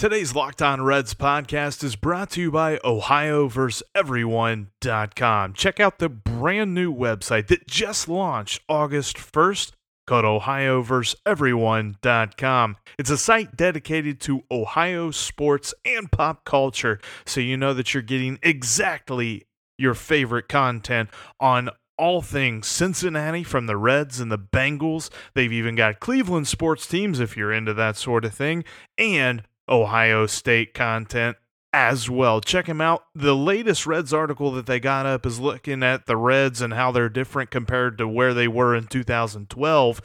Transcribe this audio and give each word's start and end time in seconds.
Today's 0.00 0.34
Locked 0.34 0.62
On 0.62 0.80
Reds 0.80 1.12
podcast 1.12 1.84
is 1.84 1.94
brought 1.94 2.30
to 2.30 2.40
you 2.40 2.50
by 2.50 2.78
OhioVerseEveryone.com. 2.78 5.52
Check 5.52 5.78
out 5.78 5.98
the 5.98 6.08
brand 6.08 6.72
new 6.72 6.90
website 6.90 7.48
that 7.48 7.66
just 7.66 8.08
launched 8.08 8.62
August 8.66 9.18
1st 9.18 9.72
called 10.06 10.24
OhioVerseEveryone.com. 10.24 12.76
It's 12.98 13.10
a 13.10 13.18
site 13.18 13.54
dedicated 13.54 14.22
to 14.22 14.42
Ohio 14.50 15.10
sports 15.10 15.74
and 15.84 16.10
pop 16.10 16.46
culture, 16.46 16.98
so 17.26 17.42
you 17.42 17.58
know 17.58 17.74
that 17.74 17.92
you're 17.92 18.02
getting 18.02 18.38
exactly 18.42 19.44
your 19.76 19.92
favorite 19.92 20.48
content 20.48 21.10
on 21.40 21.68
all 21.98 22.22
things 22.22 22.66
Cincinnati 22.66 23.44
from 23.44 23.66
the 23.66 23.76
Reds 23.76 24.18
and 24.18 24.32
the 24.32 24.38
Bengals. 24.38 25.10
They've 25.34 25.52
even 25.52 25.74
got 25.74 26.00
Cleveland 26.00 26.48
sports 26.48 26.86
teams 26.86 27.20
if 27.20 27.36
you're 27.36 27.52
into 27.52 27.74
that 27.74 27.98
sort 27.98 28.24
of 28.24 28.32
thing. 28.32 28.64
And 28.96 29.42
Ohio 29.70 30.26
State 30.26 30.74
content 30.74 31.36
as 31.72 32.10
well. 32.10 32.40
Check 32.40 32.66
him 32.66 32.80
out. 32.80 33.04
The 33.14 33.36
latest 33.36 33.86
Reds 33.86 34.12
article 34.12 34.50
that 34.52 34.66
they 34.66 34.80
got 34.80 35.06
up 35.06 35.24
is 35.24 35.38
looking 35.38 35.82
at 35.82 36.06
the 36.06 36.16
Reds 36.16 36.60
and 36.60 36.74
how 36.74 36.90
they're 36.90 37.08
different 37.08 37.50
compared 37.50 37.98
to 37.98 38.08
where 38.08 38.34
they 38.34 38.48
were 38.48 38.74
in 38.74 38.86
2012. 38.86 40.02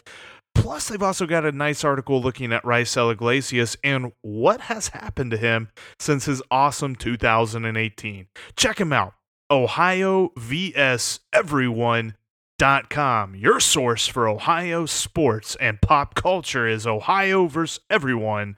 Plus, 0.53 0.87
they've 0.87 1.03
also 1.03 1.25
got 1.25 1.45
a 1.45 1.51
nice 1.51 1.83
article 1.83 2.21
looking 2.21 2.53
at 2.53 2.63
Raisel 2.63 3.11
Iglesias 3.11 3.75
and 3.83 4.13
what 4.21 4.61
has 4.61 4.89
happened 4.89 5.31
to 5.31 5.37
him 5.37 5.69
since 5.99 6.25
his 6.25 6.41
awesome 6.49 6.95
2018. 6.95 8.27
Check 8.55 8.79
him 8.79 8.93
out. 8.93 9.13
Ohio 9.51 10.31
vs. 10.37 11.19
Everyone.com. 11.33 13.35
Your 13.35 13.59
source 13.59 14.07
for 14.07 14.27
Ohio 14.27 14.85
sports 14.85 15.55
and 15.59 15.81
pop 15.81 16.15
culture 16.15 16.67
is 16.67 16.87
Ohio 16.87 17.47
vs. 17.47 17.79
Everyone 17.89 18.57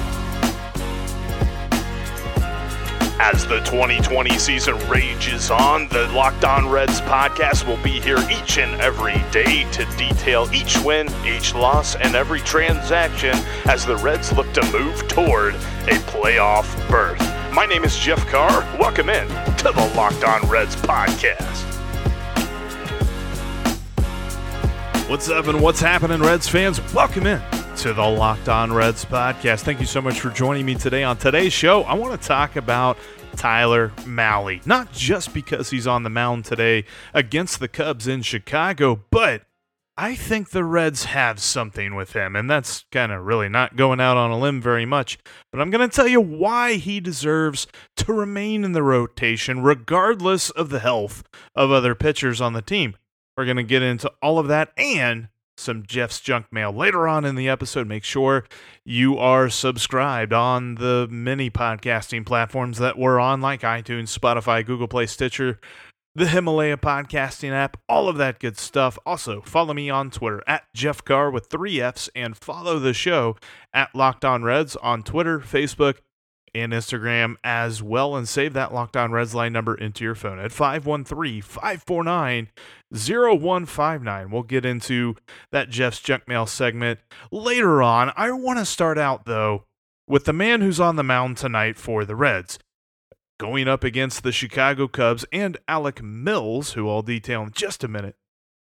As 3.23 3.45
the 3.45 3.59
2020 3.59 4.39
season 4.39 4.75
rages 4.89 5.51
on, 5.51 5.87
the 5.89 6.07
Locked 6.07 6.43
On 6.43 6.67
Reds 6.67 7.01
podcast 7.01 7.67
will 7.67 7.81
be 7.83 7.99
here 7.99 8.17
each 8.31 8.57
and 8.57 8.81
every 8.81 9.23
day 9.31 9.69
to 9.73 9.85
detail 9.95 10.49
each 10.51 10.79
win, 10.79 11.07
each 11.23 11.53
loss, 11.53 11.95
and 11.95 12.15
every 12.15 12.39
transaction 12.39 13.37
as 13.65 13.85
the 13.85 13.95
Reds 13.97 14.33
look 14.33 14.51
to 14.53 14.71
move 14.71 15.07
toward 15.07 15.53
a 15.53 15.99
playoff 16.09 16.65
berth. 16.89 17.21
My 17.53 17.67
name 17.67 17.83
is 17.83 17.95
Jeff 17.95 18.25
Carr. 18.25 18.61
Welcome 18.79 19.11
in 19.11 19.27
to 19.27 19.65
the 19.65 19.93
Locked 19.95 20.23
On 20.23 20.41
Reds 20.49 20.75
podcast. 20.77 21.80
What's 25.11 25.27
up 25.27 25.47
and 25.47 25.61
what's 25.61 25.81
happening, 25.81 26.21
Reds 26.21 26.47
fans? 26.47 26.79
Welcome 26.93 27.27
in 27.27 27.41
to 27.75 27.91
the 27.91 28.01
Locked 28.01 28.47
On 28.47 28.71
Reds 28.71 29.03
podcast. 29.03 29.63
Thank 29.63 29.81
you 29.81 29.85
so 29.85 30.01
much 30.01 30.21
for 30.21 30.29
joining 30.29 30.65
me 30.65 30.73
today. 30.73 31.03
On 31.03 31.17
today's 31.17 31.51
show, 31.51 31.81
I 31.81 31.95
want 31.95 32.19
to 32.19 32.27
talk 32.27 32.55
about 32.55 32.97
Tyler 33.35 33.91
Mahle. 34.05 34.65
Not 34.65 34.93
just 34.93 35.33
because 35.33 35.69
he's 35.69 35.85
on 35.85 36.03
the 36.03 36.09
mound 36.09 36.45
today 36.45 36.85
against 37.13 37.59
the 37.59 37.67
Cubs 37.67 38.07
in 38.07 38.21
Chicago, 38.21 39.03
but 39.09 39.41
I 39.97 40.15
think 40.15 40.51
the 40.51 40.63
Reds 40.63 41.03
have 41.03 41.41
something 41.41 41.93
with 41.93 42.13
him, 42.13 42.37
and 42.37 42.49
that's 42.49 42.85
kind 42.89 43.11
of 43.11 43.25
really 43.25 43.49
not 43.49 43.75
going 43.75 43.99
out 43.99 44.15
on 44.15 44.31
a 44.31 44.39
limb 44.39 44.61
very 44.61 44.85
much. 44.85 45.17
But 45.51 45.59
I'm 45.59 45.71
going 45.71 45.87
to 45.87 45.93
tell 45.93 46.07
you 46.07 46.21
why 46.21 46.75
he 46.75 47.01
deserves 47.01 47.67
to 47.97 48.13
remain 48.13 48.63
in 48.63 48.71
the 48.71 48.81
rotation, 48.81 49.61
regardless 49.61 50.51
of 50.51 50.69
the 50.69 50.79
health 50.79 51.25
of 51.53 51.69
other 51.69 51.95
pitchers 51.95 52.39
on 52.39 52.53
the 52.53 52.61
team. 52.61 52.95
We're 53.41 53.45
going 53.45 53.57
to 53.57 53.63
get 53.63 53.81
into 53.81 54.13
all 54.21 54.37
of 54.37 54.49
that 54.49 54.71
and 54.77 55.29
some 55.57 55.81
Jeff's 55.87 56.19
junk 56.19 56.45
mail 56.51 56.71
later 56.71 57.07
on 57.07 57.25
in 57.25 57.33
the 57.33 57.49
episode. 57.49 57.87
Make 57.87 58.03
sure 58.03 58.45
you 58.85 59.17
are 59.17 59.49
subscribed 59.49 60.31
on 60.31 60.75
the 60.75 61.07
many 61.09 61.49
podcasting 61.49 62.23
platforms 62.23 62.77
that 62.77 62.99
we're 62.99 63.19
on, 63.19 63.41
like 63.41 63.61
iTunes, 63.61 64.15
Spotify, 64.15 64.63
Google 64.63 64.87
Play, 64.87 65.07
Stitcher, 65.07 65.59
the 66.13 66.27
Himalaya 66.27 66.77
podcasting 66.77 67.51
app, 67.51 67.77
all 67.89 68.07
of 68.07 68.17
that 68.17 68.37
good 68.37 68.59
stuff. 68.59 68.99
Also, 69.07 69.41
follow 69.41 69.73
me 69.73 69.89
on 69.89 70.11
Twitter 70.11 70.43
at 70.45 70.65
Jeff 70.75 71.03
Carr 71.03 71.31
with 71.31 71.47
three 71.47 71.81
F's 71.81 72.11
and 72.15 72.37
follow 72.37 72.77
the 72.77 72.93
show 72.93 73.37
at 73.73 73.95
Locked 73.95 74.23
On 74.23 74.43
Reds 74.43 74.75
on 74.75 75.01
Twitter, 75.01 75.39
Facebook, 75.39 75.95
and 76.53 76.73
Instagram 76.73 77.35
as 77.43 77.81
well. 77.81 78.15
And 78.15 78.27
save 78.27 78.53
that 78.53 78.73
Locked 78.73 78.97
On 78.97 79.11
Reds 79.11 79.35
line 79.35 79.53
number 79.53 79.75
into 79.75 80.03
your 80.03 80.15
phone 80.15 80.39
at 80.39 80.51
513 80.51 81.41
549 81.41 82.49
0159. 82.91 84.31
We'll 84.31 84.43
get 84.43 84.65
into 84.65 85.15
that 85.51 85.69
Jeff's 85.69 85.99
Junk 85.99 86.27
Mail 86.27 86.45
segment 86.45 86.99
later 87.31 87.81
on. 87.81 88.11
I 88.15 88.31
want 88.31 88.59
to 88.59 88.65
start 88.65 88.97
out, 88.97 89.25
though, 89.25 89.65
with 90.07 90.25
the 90.25 90.33
man 90.33 90.61
who's 90.61 90.79
on 90.79 90.95
the 90.95 91.03
mound 91.03 91.37
tonight 91.37 91.77
for 91.77 92.05
the 92.05 92.15
Reds. 92.15 92.59
Going 93.39 93.67
up 93.67 93.83
against 93.83 94.21
the 94.21 94.31
Chicago 94.31 94.87
Cubs 94.87 95.25
and 95.31 95.57
Alec 95.67 96.03
Mills, 96.03 96.73
who 96.73 96.87
I'll 96.87 97.01
detail 97.01 97.41
in 97.41 97.51
just 97.51 97.83
a 97.83 97.87
minute, 97.87 98.15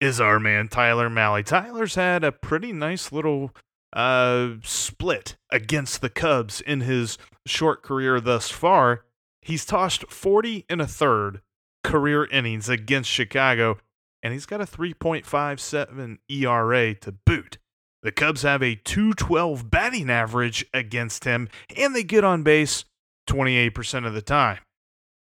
is 0.00 0.20
our 0.20 0.40
man 0.40 0.68
Tyler 0.68 1.10
Mahle. 1.10 1.44
Tyler's 1.44 1.94
had 1.94 2.24
a 2.24 2.32
pretty 2.32 2.72
nice 2.72 3.12
little 3.12 3.54
uh, 3.92 4.50
split 4.62 5.36
against 5.50 6.00
the 6.00 6.10
Cubs 6.10 6.60
in 6.60 6.80
his 6.80 7.18
short 7.46 7.82
career 7.82 8.20
thus 8.20 8.50
far. 8.50 9.04
He's 9.40 9.64
tossed 9.64 10.10
40 10.10 10.66
and 10.68 10.80
a 10.80 10.86
third 10.86 11.42
career 11.82 12.24
innings 12.26 12.68
against 12.68 13.10
Chicago, 13.10 13.78
and 14.22 14.32
he's 14.32 14.46
got 14.46 14.60
a 14.60 14.64
3.57 14.64 16.18
ERA 16.28 16.94
to 16.94 17.12
boot. 17.12 17.58
The 18.02 18.12
Cubs 18.12 18.42
have 18.42 18.62
a 18.62 18.76
212 18.76 19.70
batting 19.70 20.10
average 20.10 20.66
against 20.72 21.24
him, 21.24 21.48
and 21.76 21.94
they 21.94 22.02
get 22.02 22.24
on 22.24 22.42
base 22.42 22.84
28% 23.28 24.06
of 24.06 24.14
the 24.14 24.22
time. 24.22 24.58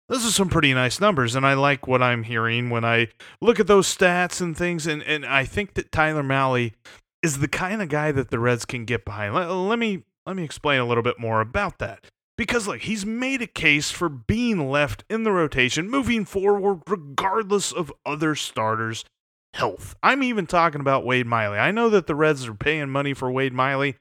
Those 0.09 0.25
are 0.25 0.31
some 0.31 0.49
pretty 0.49 0.73
nice 0.73 0.99
numbers, 0.99 1.33
and 1.33 1.45
I 1.45 1.53
like 1.53 1.87
what 1.87 2.03
I'm 2.03 2.23
hearing 2.23 2.69
when 2.69 2.83
I 2.83 3.07
look 3.41 3.59
at 3.59 3.67
those 3.67 3.95
stats 3.95 4.41
and 4.41 4.55
things. 4.55 4.85
And, 4.85 5.01
and 5.03 5.25
I 5.25 5.45
think 5.45 5.75
that 5.75 5.91
Tyler 5.91 6.23
Mahle 6.23 6.73
is 7.23 7.39
the 7.39 7.47
kind 7.47 7.81
of 7.81 7.89
guy 7.89 8.11
that 8.11 8.29
the 8.29 8.37
Reds 8.37 8.65
can 8.65 8.85
get 8.85 9.05
behind. 9.05 9.33
Let, 9.33 9.49
let 9.49 9.79
me 9.79 10.03
let 10.25 10.35
me 10.35 10.43
explain 10.43 10.79
a 10.79 10.85
little 10.85 11.03
bit 11.03 11.19
more 11.19 11.41
about 11.41 11.79
that. 11.79 12.05
Because 12.37 12.67
look, 12.67 12.81
he's 12.81 13.05
made 13.05 13.41
a 13.41 13.47
case 13.47 13.91
for 13.91 14.09
being 14.09 14.69
left 14.69 15.03
in 15.09 15.23
the 15.23 15.31
rotation 15.31 15.89
moving 15.89 16.25
forward 16.25 16.81
regardless 16.87 17.71
of 17.71 17.93
other 18.05 18.35
starters' 18.35 19.05
health. 19.53 19.95
I'm 20.03 20.23
even 20.23 20.47
talking 20.47 20.81
about 20.81 21.05
Wade 21.05 21.27
Miley. 21.27 21.59
I 21.59 21.71
know 21.71 21.89
that 21.89 22.07
the 22.07 22.15
Reds 22.15 22.47
are 22.47 22.53
paying 22.53 22.89
money 22.89 23.13
for 23.13 23.31
Wade 23.31 23.53
Miley. 23.53 23.97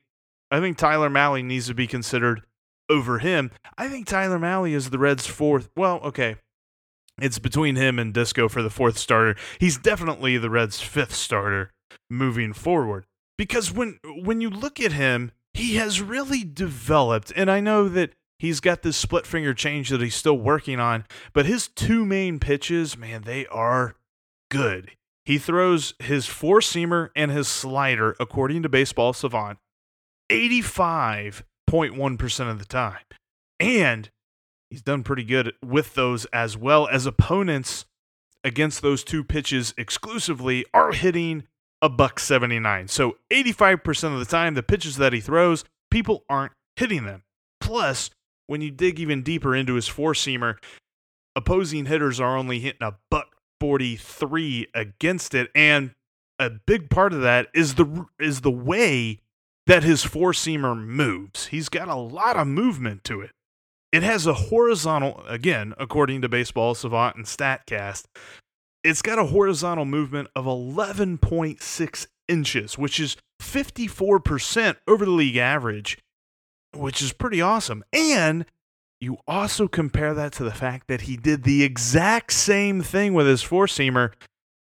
I 0.51 0.61
think 0.61 0.77
Tyler 0.77 1.11
Mahle 1.11 1.45
needs 1.45 1.67
to 1.69 1.75
be 1.75 1.87
considered 1.87 2.43
over 2.91 3.19
him. 3.19 3.51
I 3.79 3.89
think 3.89 4.07
Tyler 4.07 4.39
Mahle 4.39 4.73
is 4.73 4.91
the 4.91 4.99
Reds' 4.99 5.27
fourth. 5.27 5.71
Well, 5.77 6.01
okay. 6.01 6.37
It's 7.21 7.39
between 7.39 7.77
him 7.77 7.99
and 7.99 8.15
Disco 8.15 8.49
for 8.49 8.63
the 8.63 8.71
fourth 8.71 8.97
starter. 8.97 9.37
He's 9.61 9.77
definitely 9.77 10.39
the 10.39 10.51
Reds' 10.51 10.81
fifth 10.81 11.15
starter 11.15 11.71
moving 12.09 12.55
forward 12.55 13.05
because 13.43 13.73
when 13.73 13.99
when 14.05 14.41
you 14.41 14.49
look 14.49 14.79
at 14.79 14.93
him, 14.93 15.33
he 15.53 15.75
has 15.75 16.01
really 16.01 16.45
developed. 16.45 17.33
And 17.35 17.51
I 17.51 17.59
know 17.59 17.89
that 17.89 18.13
he's 18.39 18.61
got 18.61 18.83
this 18.83 18.97
split 18.97 19.27
finger 19.27 19.53
change 19.53 19.89
that 19.89 20.01
he's 20.01 20.15
still 20.15 20.39
working 20.39 20.79
on, 20.79 21.05
but 21.33 21.45
his 21.45 21.67
two 21.67 22.07
main 22.07 22.39
pitches, 22.39 22.97
man, 22.97 23.23
they 23.23 23.49
are 23.49 23.97
good. 24.49 24.93
He 25.25 25.39
throws 25.39 25.95
his 25.99 26.27
four 26.27 26.61
seamer 26.61 27.09
and 27.17 27.33
his 27.33 27.49
slider, 27.49 28.15
according 28.21 28.63
to 28.63 28.69
Baseball 28.69 29.13
Savant, 29.13 29.59
85.1% 30.31 32.49
of 32.49 32.61
the 32.61 32.65
time. 32.65 33.03
And 33.59 34.09
he's 34.71 34.83
done 34.83 35.03
pretty 35.03 35.25
good 35.25 35.53
with 35.61 35.95
those 35.95 36.27
as 36.27 36.57
well 36.57 36.87
as 36.87 37.07
opponents 37.07 37.87
against 38.45 38.83
those 38.83 39.03
two 39.03 39.25
pitches 39.25 39.75
exclusively 39.77 40.65
are 40.73 40.93
hitting 40.93 41.49
a 41.83 41.89
buck 41.89 42.19
79. 42.21 42.89
So 42.89 43.19
85% 43.31 44.15
of 44.15 44.21
the 44.21 44.25
time, 44.25 44.55
the 44.55 44.63
pitches 44.63 44.97
that 44.97 45.13
he 45.13 45.21
throws, 45.21 45.65
people 45.91 46.25
aren't 46.31 46.53
hitting 46.77 47.05
them. 47.05 47.25
Plus, 47.61 48.11
when 48.47 48.63
you 48.63 48.71
dig 48.71 48.99
even 48.99 49.23
deeper 49.23 49.55
into 49.55 49.75
his 49.75 49.89
four 49.89 50.15
seamer, 50.15 50.57
opposing 51.37 51.87
hitters 51.87 52.21
are 52.21 52.37
only 52.37 52.61
hitting 52.61 52.83
a 52.83 52.95
buck 53.11 53.35
43 53.61 54.69
against 54.75 55.35
it. 55.35 55.51
And 55.55 55.93
a 56.39 56.51
big 56.51 56.89
part 56.89 57.13
of 57.13 57.21
that 57.23 57.49
is 57.55 57.75
the 57.75 58.07
is 58.19 58.41
the 58.41 58.51
way 58.51 59.21
that 59.67 59.85
his 59.85 60.03
four 60.03 60.33
seamer 60.33 60.77
moves. 60.77 61.47
He's 61.47 61.69
got 61.69 61.89
a 61.89 61.95
lot 61.95 62.37
of 62.37 62.47
movement 62.47 63.05
to 63.05 63.21
it. 63.21 63.31
It 63.93 64.03
has 64.03 64.27
a 64.27 64.35
horizontal, 64.35 65.23
again, 65.29 65.75
according 65.79 66.23
to 66.23 66.29
Baseball 66.29 66.75
Savant 66.75 67.17
and 67.17 67.27
StatCast, 67.27 68.07
it's 68.85 69.03
got 69.03 69.19
a 69.19 69.27
horizontal 69.27 69.85
movement 69.85 70.29
of 70.35 70.45
11.6 70.45 72.07
inches, 72.29 72.79
which 72.79 72.99
is 72.99 73.17
54% 73.41 74.77
over 74.87 75.05
the 75.05 75.11
league 75.11 75.37
average, 75.37 75.99
which 76.75 77.03
is 77.03 77.13
pretty 77.13 77.41
awesome. 77.41 77.85
And 77.93 78.47
you 79.01 79.19
also 79.27 79.69
compare 79.69 80.15
that 80.15 80.33
to 80.35 80.45
the 80.45 80.53
fact 80.53 80.87
that 80.89 81.03
he 81.03 81.17
did 81.17 81.43
the 81.43 81.65
exact 81.65 82.33
same 82.33 82.83
thing 82.83 83.15
with 83.15 83.27
his 83.27 83.43
four 83.43 83.67
seamer 83.67 84.13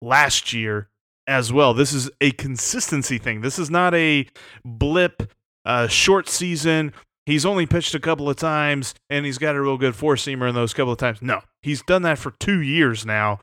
last 0.02 0.54
year 0.54 0.90
as 1.28 1.52
well. 1.52 1.74
This 1.74 1.94
is 1.94 2.10
a 2.22 2.32
consistency 2.32 3.18
thing. 3.18 3.42
This 3.42 3.60
is 3.60 3.70
not 3.70 3.94
a 3.94 4.26
blip, 4.66 5.32
uh, 5.66 5.88
short 5.88 6.28
season. 6.28 6.94
He's 7.26 7.46
only 7.46 7.66
pitched 7.66 7.96
a 7.96 8.00
couple 8.00 8.30
of 8.30 8.36
times 8.36 8.94
and 9.10 9.26
he's 9.26 9.38
got 9.38 9.56
a 9.56 9.62
real 9.62 9.78
good 9.78 9.96
four 9.96 10.16
seamer 10.16 10.50
in 10.50 10.56
those 10.56 10.74
couple 10.74 10.92
of 10.92 11.00
times. 11.00 11.22
No, 11.22 11.42
he's 11.62 11.82
done 11.82 12.02
that 12.02 12.18
for 12.18 12.32
two 12.40 12.62
years 12.62 13.06
now. 13.06 13.40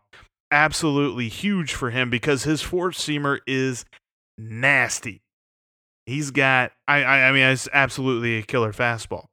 Absolutely 0.53 1.29
huge 1.29 1.75
for 1.75 1.91
him 1.91 2.11
because 2.11 2.45
his 2.45 2.63
four 2.63 2.91
seamer 2.91 3.39
is 3.47 3.85
nasty. 4.37 5.23
He's 6.07 6.31
got, 6.31 6.73
I, 6.89 7.03
I, 7.03 7.29
I 7.29 7.33
mean, 7.33 7.45
it's 7.45 7.69
absolutely 7.73 8.39
a 8.39 8.43
killer 8.43 8.73
fastball. 8.73 9.27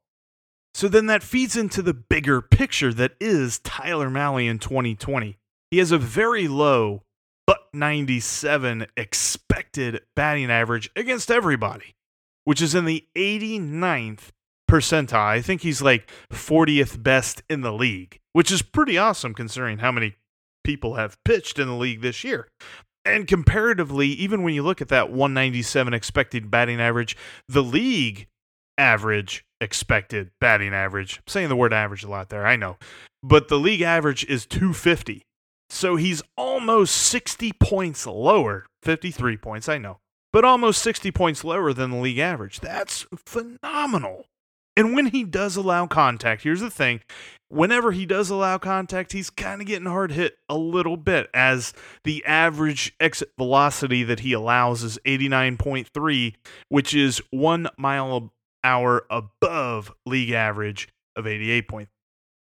So 0.74 0.86
then 0.86 1.06
that 1.06 1.24
feeds 1.24 1.56
into 1.56 1.82
the 1.82 1.94
bigger 1.94 2.40
picture 2.40 2.92
that 2.94 3.12
is 3.20 3.58
Tyler 3.60 4.08
Mahle 4.08 4.48
in 4.48 4.58
2020. 4.60 5.36
He 5.70 5.78
has 5.78 5.90
a 5.90 5.98
very 5.98 6.46
low 6.46 7.02
but 7.48 7.62
97 7.72 8.86
expected 8.96 10.02
batting 10.14 10.50
average 10.50 10.90
against 10.94 11.30
everybody, 11.30 11.96
which 12.44 12.62
is 12.62 12.74
in 12.74 12.84
the 12.84 13.06
89th 13.16 14.28
percentile. 14.70 15.14
I 15.14 15.40
think 15.40 15.62
he's 15.62 15.82
like 15.82 16.08
40th 16.30 17.02
best 17.02 17.42
in 17.48 17.62
the 17.62 17.72
league, 17.72 18.20
which 18.34 18.52
is 18.52 18.62
pretty 18.62 18.98
awesome 18.98 19.34
considering 19.34 19.78
how 19.78 19.90
many 19.90 20.14
people 20.68 20.96
have 20.96 21.16
pitched 21.24 21.58
in 21.58 21.66
the 21.66 21.74
league 21.74 22.02
this 22.02 22.22
year. 22.22 22.46
And 23.02 23.26
comparatively, 23.26 24.08
even 24.08 24.42
when 24.42 24.52
you 24.52 24.62
look 24.62 24.82
at 24.82 24.88
that 24.88 25.08
197 25.08 25.94
expected 25.94 26.50
batting 26.50 26.78
average, 26.78 27.16
the 27.48 27.62
league 27.62 28.26
average 28.76 29.46
expected 29.62 30.30
batting 30.42 30.74
average. 30.74 31.16
I'm 31.16 31.22
saying 31.26 31.48
the 31.48 31.56
word 31.56 31.72
average 31.72 32.04
a 32.04 32.10
lot 32.10 32.28
there, 32.28 32.46
I 32.46 32.56
know. 32.56 32.76
But 33.22 33.48
the 33.48 33.58
league 33.58 33.80
average 33.80 34.26
is 34.26 34.44
250. 34.44 35.22
So 35.70 35.96
he's 35.96 36.22
almost 36.36 36.94
60 36.94 37.52
points 37.58 38.06
lower, 38.06 38.66
53 38.82 39.38
points, 39.38 39.70
I 39.70 39.78
know, 39.78 39.96
but 40.34 40.44
almost 40.44 40.82
60 40.82 41.10
points 41.12 41.44
lower 41.44 41.72
than 41.72 41.92
the 41.92 41.96
league 41.96 42.18
average. 42.18 42.60
That's 42.60 43.06
phenomenal. 43.24 44.26
And 44.76 44.94
when 44.94 45.06
he 45.06 45.24
does 45.24 45.56
allow 45.56 45.86
contact, 45.86 46.42
here's 46.42 46.60
the 46.60 46.70
thing 46.70 47.00
whenever 47.48 47.92
he 47.92 48.06
does 48.06 48.30
allow 48.30 48.58
contact, 48.58 49.12
he's 49.12 49.30
kind 49.30 49.60
of 49.60 49.66
getting 49.66 49.86
hard 49.86 50.12
hit 50.12 50.38
a 50.48 50.56
little 50.56 50.96
bit 50.96 51.28
as 51.34 51.72
the 52.04 52.24
average 52.24 52.94
exit 53.00 53.30
velocity 53.38 54.02
that 54.04 54.20
he 54.20 54.32
allows 54.32 54.82
is 54.82 54.98
89.3, 55.04 56.34
which 56.68 56.94
is 56.94 57.22
one 57.30 57.68
mile 57.76 58.32
hour 58.64 59.04
above 59.10 59.92
league 60.06 60.30
average 60.30 60.88
of 61.16 61.26
88 61.26 61.68
point. 61.68 61.88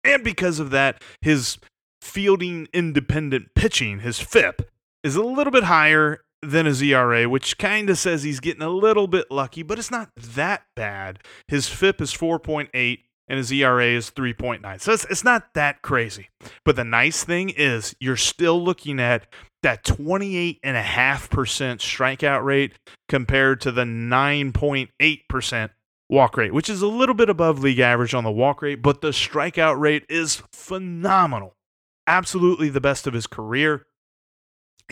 And 0.05 0.23
because 0.23 0.59
of 0.59 0.71
that, 0.71 1.03
his 1.21 1.59
fielding 2.01 2.69
independent 2.73 3.55
pitching, 3.55 4.01
his 4.01 4.21
FIP, 4.21 4.71
is 5.03 5.17
a 5.17 5.23
little 5.23 5.51
bit 5.51 5.65
higher 5.65 6.21
than 6.43 6.67
his 6.67 6.83
ERA, 6.83 7.29
which 7.29 7.59
kind 7.59 7.89
of 7.89 7.99
says 7.99 8.23
he's 8.23 8.41
getting 8.41 8.63
a 8.63 8.69
little 8.69 9.07
bit 9.07 9.31
lucky, 9.31 9.63
but 9.63 9.79
it's 9.79 9.91
not 9.91 10.11
that 10.17 10.65
bad. 10.77 11.21
His 11.49 11.69
FIP 11.69 12.01
is 12.01 12.13
4.8 12.13 12.99
and 13.29 13.39
his 13.39 13.51
ERA 13.53 13.87
is 13.87 14.11
3.9. 14.11 14.81
So 14.81 14.93
it's, 14.93 15.05
it's 15.07 15.25
not 15.25 15.55
that 15.55 15.83
crazy. 15.83 16.29
But 16.65 16.77
the 16.77 16.85
nice 16.85 17.25
thing 17.25 17.51
is 17.51 17.95
you're 18.01 18.17
still 18.17 18.63
looking 18.63 19.01
at 19.01 19.27
that 19.63 19.85
28.5% 19.85 20.61
strikeout 20.61 22.45
rate 22.45 22.75
compared 23.09 23.61
to 23.63 23.73
the 23.73 23.85
9.8% 23.85 25.71
walk 26.11 26.37
rate, 26.37 26.53
which 26.53 26.69
is 26.69 26.83
a 26.83 26.87
little 26.87 27.15
bit 27.15 27.31
above 27.31 27.61
league 27.61 27.79
average 27.79 28.15
on 28.15 28.25
the 28.25 28.31
walk 28.31 28.61
rate, 28.63 28.83
but 28.83 29.01
the 29.01 29.09
strikeout 29.09 29.79
rate 29.79 30.05
is 30.09 30.43
phenomenal. 30.53 31.57
Absolutely 32.07 32.69
the 32.69 32.81
best 32.81 33.07
of 33.07 33.15
his 33.15 33.27
career. 33.27 33.87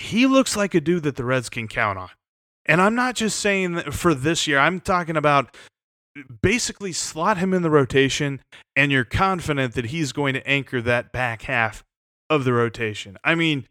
He 0.00 0.26
looks 0.26 0.56
like 0.56 0.74
a 0.74 0.80
dude 0.80 1.02
that 1.02 1.16
the 1.16 1.24
Reds 1.24 1.50
can 1.50 1.68
count 1.68 1.98
on. 1.98 2.08
And 2.64 2.80
I'm 2.80 2.94
not 2.94 3.14
just 3.14 3.40
saying 3.40 3.90
for 3.90 4.14
this 4.14 4.46
year, 4.46 4.58
I'm 4.58 4.80
talking 4.80 5.16
about 5.16 5.54
basically 6.42 6.92
slot 6.92 7.38
him 7.38 7.54
in 7.54 7.62
the 7.62 7.70
rotation 7.70 8.40
and 8.76 8.92
you're 8.92 9.04
confident 9.04 9.74
that 9.74 9.86
he's 9.86 10.12
going 10.12 10.34
to 10.34 10.46
anchor 10.46 10.80
that 10.82 11.12
back 11.12 11.42
half 11.42 11.84
of 12.28 12.44
the 12.44 12.52
rotation. 12.52 13.16
I 13.24 13.34
mean, 13.34 13.66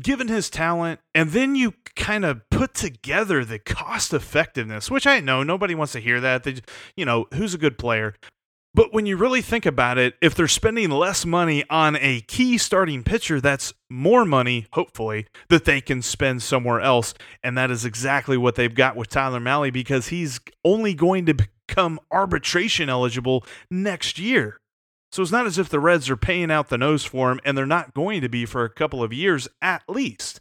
given 0.00 0.28
his 0.28 0.50
talent, 0.50 1.00
and 1.14 1.30
then 1.30 1.54
you 1.54 1.74
kind 1.96 2.24
of 2.24 2.48
put 2.50 2.74
together 2.74 3.44
the 3.44 3.58
cost 3.58 4.12
effectiveness, 4.12 4.90
which 4.90 5.06
I 5.06 5.20
know 5.20 5.42
nobody 5.42 5.74
wants 5.74 5.92
to 5.92 6.00
hear 6.00 6.20
that. 6.20 6.44
They, 6.44 6.56
you 6.96 7.04
know, 7.04 7.26
who's 7.34 7.54
a 7.54 7.58
good 7.58 7.78
player? 7.78 8.14
But 8.74 8.92
when 8.92 9.06
you 9.06 9.16
really 9.16 9.40
think 9.40 9.66
about 9.66 9.98
it, 9.98 10.14
if 10.20 10.34
they're 10.34 10.48
spending 10.48 10.90
less 10.90 11.24
money 11.24 11.62
on 11.70 11.96
a 12.00 12.22
key 12.22 12.58
starting 12.58 13.04
pitcher, 13.04 13.40
that's 13.40 13.72
more 13.88 14.24
money, 14.24 14.66
hopefully, 14.72 15.28
that 15.48 15.64
they 15.64 15.80
can 15.80 16.02
spend 16.02 16.42
somewhere 16.42 16.80
else. 16.80 17.14
And 17.44 17.56
that 17.56 17.70
is 17.70 17.84
exactly 17.84 18.36
what 18.36 18.56
they've 18.56 18.74
got 18.74 18.96
with 18.96 19.08
Tyler 19.08 19.38
Mahle 19.38 19.72
because 19.72 20.08
he's 20.08 20.40
only 20.64 20.92
going 20.92 21.24
to 21.26 21.34
become 21.66 22.00
arbitration 22.10 22.88
eligible 22.88 23.44
next 23.70 24.18
year. 24.18 24.58
So 25.12 25.22
it's 25.22 25.30
not 25.30 25.46
as 25.46 25.58
if 25.58 25.68
the 25.68 25.78
Reds 25.78 26.10
are 26.10 26.16
paying 26.16 26.50
out 26.50 26.68
the 26.68 26.78
nose 26.78 27.04
for 27.04 27.30
him, 27.30 27.38
and 27.44 27.56
they're 27.56 27.66
not 27.66 27.94
going 27.94 28.20
to 28.22 28.28
be 28.28 28.46
for 28.46 28.64
a 28.64 28.70
couple 28.70 29.02
of 29.02 29.12
years 29.12 29.46
at 29.62 29.82
least. 29.88 30.40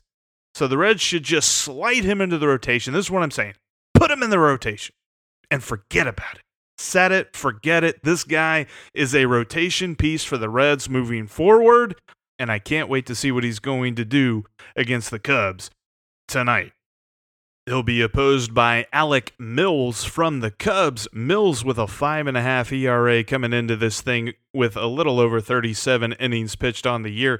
So 0.55 0.67
the 0.67 0.77
Reds 0.77 1.01
should 1.01 1.23
just 1.23 1.49
slide 1.49 2.03
him 2.03 2.21
into 2.21 2.37
the 2.37 2.47
rotation. 2.47 2.93
This 2.93 3.05
is 3.05 3.11
what 3.11 3.23
I'm 3.23 3.31
saying. 3.31 3.53
Put 3.93 4.11
him 4.11 4.23
in 4.23 4.29
the 4.29 4.39
rotation 4.39 4.95
and 5.51 5.63
forget 5.63 6.07
about 6.07 6.35
it. 6.35 6.41
Set 6.77 7.11
it, 7.11 7.35
forget 7.35 7.83
it. 7.83 8.03
This 8.03 8.23
guy 8.23 8.65
is 8.93 9.13
a 9.13 9.25
rotation 9.25 9.95
piece 9.95 10.23
for 10.23 10.37
the 10.37 10.49
Reds 10.49 10.89
moving 10.89 11.27
forward, 11.27 11.95
and 12.39 12.51
I 12.51 12.57
can't 12.59 12.89
wait 12.89 13.05
to 13.05 13.15
see 13.15 13.31
what 13.31 13.43
he's 13.43 13.59
going 13.59 13.95
to 13.95 14.05
do 14.05 14.45
against 14.75 15.11
the 15.11 15.19
Cubs 15.19 15.69
tonight. 16.27 16.73
He'll 17.65 17.81
be 17.81 18.01
opposed 18.01 18.53
by 18.53 18.87
Alec 18.91 19.33
Mills 19.39 20.03
from 20.03 20.41
the 20.41 20.51
Cubs. 20.51 21.07
Mills 21.13 21.63
with 21.63 21.77
a 21.77 21.87
five 21.87 22.27
and 22.27 22.35
a 22.35 22.41
half 22.41 22.73
ERA 22.73 23.23
coming 23.23 23.53
into 23.53 23.77
this 23.77 24.01
thing 24.01 24.33
with 24.53 24.75
a 24.75 24.87
little 24.87 25.17
over 25.17 25.39
37 25.39 26.11
innings 26.19 26.57
pitched 26.57 26.85
on 26.85 27.03
the 27.03 27.09
year. 27.09 27.39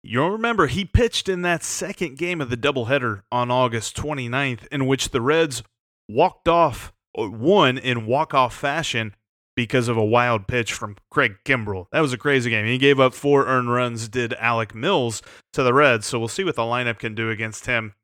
You'll 0.00 0.30
remember 0.30 0.68
he 0.68 0.84
pitched 0.84 1.28
in 1.28 1.42
that 1.42 1.64
second 1.64 2.18
game 2.18 2.40
of 2.40 2.50
the 2.50 2.56
doubleheader 2.56 3.22
on 3.32 3.50
August 3.50 3.96
29th, 3.96 4.68
in 4.68 4.86
which 4.86 5.08
the 5.08 5.20
Reds 5.20 5.64
walked 6.08 6.46
off, 6.46 6.92
won 7.16 7.76
in 7.76 8.06
walk-off 8.06 8.54
fashion 8.54 9.16
because 9.56 9.88
of 9.88 9.96
a 9.96 10.04
wild 10.04 10.46
pitch 10.46 10.72
from 10.72 10.96
Craig 11.10 11.38
Kimbrel. 11.44 11.86
That 11.90 12.00
was 12.00 12.12
a 12.12 12.18
crazy 12.18 12.50
game. 12.50 12.66
He 12.66 12.78
gave 12.78 13.00
up 13.00 13.12
four 13.12 13.46
earned 13.46 13.72
runs, 13.72 14.08
did 14.08 14.34
Alec 14.34 14.72
Mills 14.72 15.20
to 15.52 15.64
the 15.64 15.74
Reds. 15.74 16.06
So 16.06 16.20
we'll 16.20 16.28
see 16.28 16.44
what 16.44 16.54
the 16.54 16.62
lineup 16.62 17.00
can 17.00 17.16
do 17.16 17.30
against 17.30 17.66
him 17.66 17.94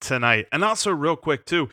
tonight. 0.00 0.46
And 0.52 0.64
also, 0.64 0.90
real 0.90 1.16
quick, 1.16 1.44
too, 1.44 1.68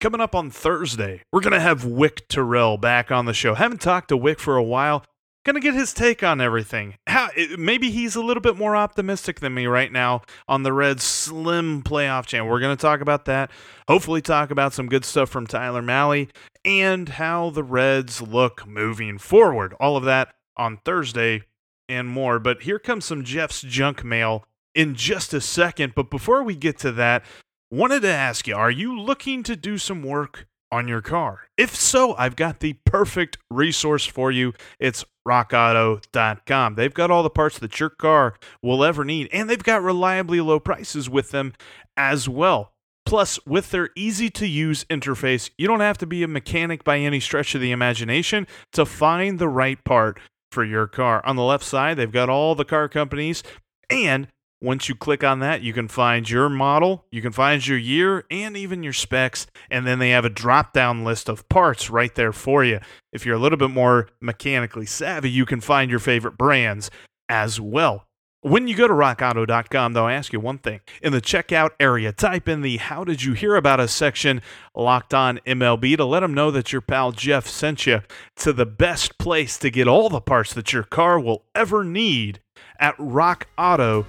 coming 0.00 0.20
up 0.20 0.34
on 0.34 0.50
Thursday, 0.50 1.22
we're 1.32 1.40
going 1.40 1.52
to 1.52 1.60
have 1.60 1.84
Wick 1.84 2.28
Terrell 2.28 2.78
back 2.78 3.10
on 3.10 3.26
the 3.26 3.34
show. 3.34 3.54
Haven't 3.54 3.80
talked 3.80 4.08
to 4.08 4.16
Wick 4.16 4.40
for 4.40 4.56
a 4.56 4.62
while. 4.62 5.04
Going 5.44 5.54
to 5.54 5.60
get 5.60 5.74
his 5.74 5.94
take 5.94 6.22
on 6.22 6.40
everything. 6.42 6.96
How 7.06 7.30
maybe 7.56 7.90
he's 7.90 8.16
a 8.16 8.22
little 8.22 8.42
bit 8.42 8.56
more 8.56 8.76
optimistic 8.76 9.40
than 9.40 9.54
me 9.54 9.66
right 9.66 9.90
now 9.90 10.22
on 10.46 10.62
the 10.62 10.72
Reds' 10.72 11.04
slim 11.04 11.82
playoff 11.82 12.26
chance. 12.26 12.46
We're 12.46 12.60
going 12.60 12.76
to 12.76 12.80
talk 12.80 13.00
about 13.00 13.24
that. 13.26 13.50
Hopefully, 13.86 14.20
talk 14.20 14.50
about 14.50 14.74
some 14.74 14.88
good 14.88 15.06
stuff 15.06 15.30
from 15.30 15.46
Tyler 15.46 15.80
Mahle 15.80 16.28
and 16.66 17.08
how 17.08 17.48
the 17.48 17.62
Reds 17.62 18.20
look 18.20 18.66
moving 18.66 19.16
forward. 19.16 19.74
All 19.80 19.96
of 19.96 20.04
that 20.04 20.34
on 20.56 20.78
Thursday 20.84 21.44
and 21.88 22.08
more. 22.08 22.38
But 22.38 22.62
here 22.62 22.78
comes 22.78 23.06
some 23.06 23.24
Jeff's 23.24 23.62
junk 23.62 24.04
mail 24.04 24.44
in 24.74 24.94
just 24.94 25.34
a 25.34 25.40
second. 25.40 25.94
But 25.94 26.10
before 26.10 26.42
we 26.42 26.54
get 26.54 26.78
to 26.78 26.92
that, 26.92 27.24
wanted 27.70 28.02
to 28.02 28.08
ask 28.08 28.46
you 28.46 28.54
are 28.54 28.70
you 28.70 28.98
looking 28.98 29.42
to 29.44 29.56
do 29.56 29.78
some 29.78 30.02
work 30.02 30.46
on 30.70 30.88
your 30.88 31.00
car? 31.00 31.48
If 31.56 31.74
so, 31.74 32.14
I've 32.16 32.36
got 32.36 32.60
the 32.60 32.74
perfect 32.84 33.38
resource 33.50 34.06
for 34.06 34.30
you. 34.30 34.52
It's 34.78 35.04
rockauto.com. 35.26 36.74
They've 36.74 36.94
got 36.94 37.10
all 37.10 37.22
the 37.22 37.30
parts 37.30 37.58
that 37.58 37.78
your 37.80 37.90
car 37.90 38.34
will 38.62 38.84
ever 38.84 39.04
need, 39.04 39.28
and 39.32 39.48
they've 39.48 39.62
got 39.62 39.82
reliably 39.82 40.40
low 40.40 40.60
prices 40.60 41.08
with 41.08 41.30
them 41.30 41.52
as 41.96 42.28
well. 42.28 42.72
Plus, 43.08 43.38
with 43.46 43.70
their 43.70 43.88
easy 43.96 44.28
to 44.28 44.46
use 44.46 44.84
interface, 44.84 45.48
you 45.56 45.66
don't 45.66 45.80
have 45.80 45.96
to 45.96 46.06
be 46.06 46.22
a 46.22 46.28
mechanic 46.28 46.84
by 46.84 46.98
any 46.98 47.20
stretch 47.20 47.54
of 47.54 47.60
the 47.62 47.72
imagination 47.72 48.46
to 48.72 48.84
find 48.84 49.38
the 49.38 49.48
right 49.48 49.82
part 49.82 50.20
for 50.52 50.62
your 50.62 50.86
car. 50.86 51.24
On 51.24 51.34
the 51.34 51.42
left 51.42 51.64
side, 51.64 51.96
they've 51.96 52.12
got 52.12 52.28
all 52.28 52.54
the 52.54 52.66
car 52.66 52.86
companies, 52.86 53.42
and 53.88 54.28
once 54.60 54.88
you 54.88 54.94
click 54.94 55.22
on 55.22 55.38
that, 55.38 55.62
you 55.62 55.72
can 55.72 55.86
find 55.86 56.28
your 56.28 56.48
model, 56.48 57.04
you 57.12 57.22
can 57.22 57.30
find 57.30 57.64
your 57.64 57.78
year, 57.78 58.24
and 58.30 58.56
even 58.56 58.82
your 58.82 58.92
specs. 58.92 59.46
And 59.70 59.86
then 59.86 60.00
they 60.00 60.10
have 60.10 60.24
a 60.24 60.30
drop 60.30 60.72
down 60.72 61.04
list 61.04 61.28
of 61.28 61.48
parts 61.48 61.90
right 61.90 62.14
there 62.14 62.32
for 62.32 62.64
you. 62.64 62.80
If 63.12 63.24
you're 63.24 63.36
a 63.36 63.38
little 63.38 63.58
bit 63.58 63.70
more 63.70 64.08
mechanically 64.20 64.86
savvy, 64.86 65.30
you 65.30 65.46
can 65.46 65.60
find 65.60 65.90
your 65.90 66.00
favorite 66.00 66.36
brands 66.36 66.90
as 67.28 67.60
well. 67.60 68.07
When 68.42 68.68
you 68.68 68.76
go 68.76 68.86
to 68.86 68.94
rockauto.com, 68.94 69.94
though, 69.94 70.06
I 70.06 70.12
ask 70.12 70.32
you 70.32 70.38
one 70.38 70.58
thing. 70.58 70.78
In 71.02 71.12
the 71.12 71.20
checkout 71.20 71.70
area, 71.80 72.12
type 72.12 72.48
in 72.48 72.62
the 72.62 72.76
How 72.76 73.02
Did 73.02 73.24
You 73.24 73.32
Hear 73.32 73.56
About 73.56 73.80
Us 73.80 73.92
section, 73.92 74.42
locked 74.76 75.12
on 75.12 75.40
MLB, 75.44 75.96
to 75.96 76.04
let 76.04 76.20
them 76.20 76.34
know 76.34 76.52
that 76.52 76.72
your 76.72 76.80
pal 76.80 77.10
Jeff 77.10 77.48
sent 77.48 77.84
you 77.84 78.02
to 78.36 78.52
the 78.52 78.64
best 78.64 79.18
place 79.18 79.58
to 79.58 79.70
get 79.70 79.88
all 79.88 80.08
the 80.08 80.20
parts 80.20 80.54
that 80.54 80.72
your 80.72 80.84
car 80.84 81.18
will 81.18 81.46
ever 81.52 81.82
need 81.82 82.38
at 82.78 82.96
rockauto.com. 82.96 84.06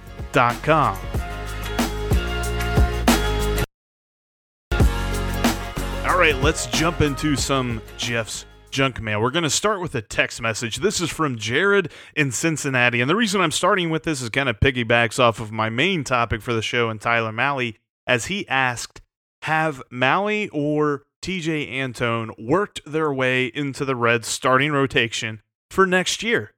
All 6.06 6.18
right, 6.18 6.36
let's 6.36 6.66
jump 6.68 7.00
into 7.00 7.34
some 7.34 7.82
Jeff's 7.96 8.44
junk 8.70 9.00
mail. 9.00 9.20
We're 9.20 9.30
going 9.30 9.44
to 9.44 9.50
start 9.50 9.80
with 9.80 9.94
a 9.94 10.02
text 10.02 10.40
message. 10.40 10.76
This 10.76 11.00
is 11.00 11.10
from 11.10 11.36
Jared 11.36 11.90
in 12.14 12.32
Cincinnati. 12.32 13.00
And 13.00 13.10
the 13.10 13.16
reason 13.16 13.40
I'm 13.40 13.50
starting 13.50 13.90
with 13.90 14.04
this 14.04 14.22
is 14.22 14.28
kind 14.28 14.48
of 14.48 14.60
piggybacks 14.60 15.18
off 15.18 15.40
of 15.40 15.52
my 15.52 15.68
main 15.68 16.04
topic 16.04 16.42
for 16.42 16.52
the 16.52 16.62
show 16.62 16.88
and 16.88 17.00
Tyler 17.00 17.32
Mahle, 17.32 17.74
as 18.06 18.26
he 18.26 18.46
asked, 18.48 19.00
have 19.42 19.82
Mahle 19.90 20.48
or 20.52 21.04
Tejay 21.22 21.70
Antone 21.72 22.32
worked 22.38 22.80
their 22.86 23.12
way 23.12 23.46
into 23.46 23.84
the 23.84 23.96
Reds 23.96 24.28
starting 24.28 24.72
rotation 24.72 25.42
for 25.70 25.86
next 25.86 26.22
year? 26.22 26.52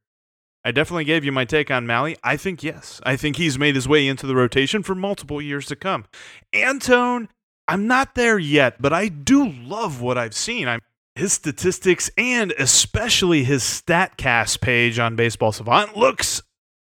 I 0.65 0.71
definitely 0.71 1.05
gave 1.05 1.25
you 1.25 1.33
my 1.33 1.45
take 1.45 1.71
on 1.71 1.87
Mahle. 1.87 2.17
I 2.23 2.37
think 2.37 2.63
yes. 2.63 3.01
I 3.05 3.17
think 3.17 3.37
he's 3.37 3.59
made 3.59 3.75
his 3.75 3.89
way 3.89 4.07
into 4.07 4.27
the 4.27 4.37
rotation 4.37 4.83
for 4.83 4.95
multiple 4.95 5.43
years 5.43 5.67
to 5.67 5.77
come. 5.77 6.05
Antone, 6.53 7.29
I'm 7.67 7.87
not 7.87 8.15
there 8.15 8.39
yet, 8.39 8.81
but 8.81 8.93
I 8.93 9.09
do 9.09 9.49
love 9.49 10.01
what 10.01 10.19
I've 10.19 10.35
seen. 10.35 10.69
I'm 10.69 10.81
his 11.15 11.33
statistics 11.33 12.11
and 12.17 12.53
especially 12.53 13.45
his 13.45 13.63
StatCast 13.63 14.61
page 14.61 14.99
on 14.99 15.17
Baseball 15.17 15.53
Savant 15.53 15.97
looks 15.97 16.43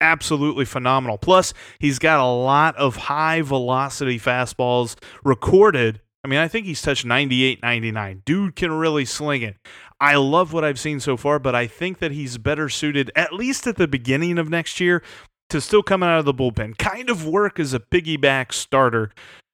absolutely 0.00 0.64
phenomenal. 0.64 1.18
Plus, 1.18 1.54
he's 1.78 1.98
got 1.98 2.20
a 2.20 2.26
lot 2.26 2.76
of 2.76 2.96
high 2.96 3.42
velocity 3.42 4.18
fastballs 4.18 4.96
recorded. 5.24 6.00
I 6.24 6.28
mean, 6.28 6.38
I 6.38 6.48
think 6.48 6.66
he's 6.66 6.82
touched 6.82 7.04
98, 7.04 7.62
99. 7.62 8.22
Dude 8.24 8.56
can 8.56 8.72
really 8.72 9.04
sling 9.04 9.42
it. 9.42 9.56
I 10.00 10.16
love 10.16 10.52
what 10.52 10.64
I've 10.64 10.78
seen 10.78 11.00
so 11.00 11.16
far, 11.16 11.38
but 11.38 11.54
I 11.54 11.66
think 11.66 11.98
that 11.98 12.12
he's 12.12 12.38
better 12.38 12.68
suited, 12.68 13.10
at 13.16 13.32
least 13.32 13.66
at 13.66 13.76
the 13.76 13.88
beginning 13.88 14.38
of 14.38 14.48
next 14.48 14.78
year, 14.78 15.02
to 15.50 15.60
still 15.60 15.82
coming 15.82 16.08
out 16.08 16.18
of 16.18 16.24
the 16.24 16.34
bullpen. 16.34 16.78
Kind 16.78 17.10
of 17.10 17.26
work 17.26 17.58
as 17.58 17.74
a 17.74 17.80
piggyback 17.80 18.52
starter 18.52 19.10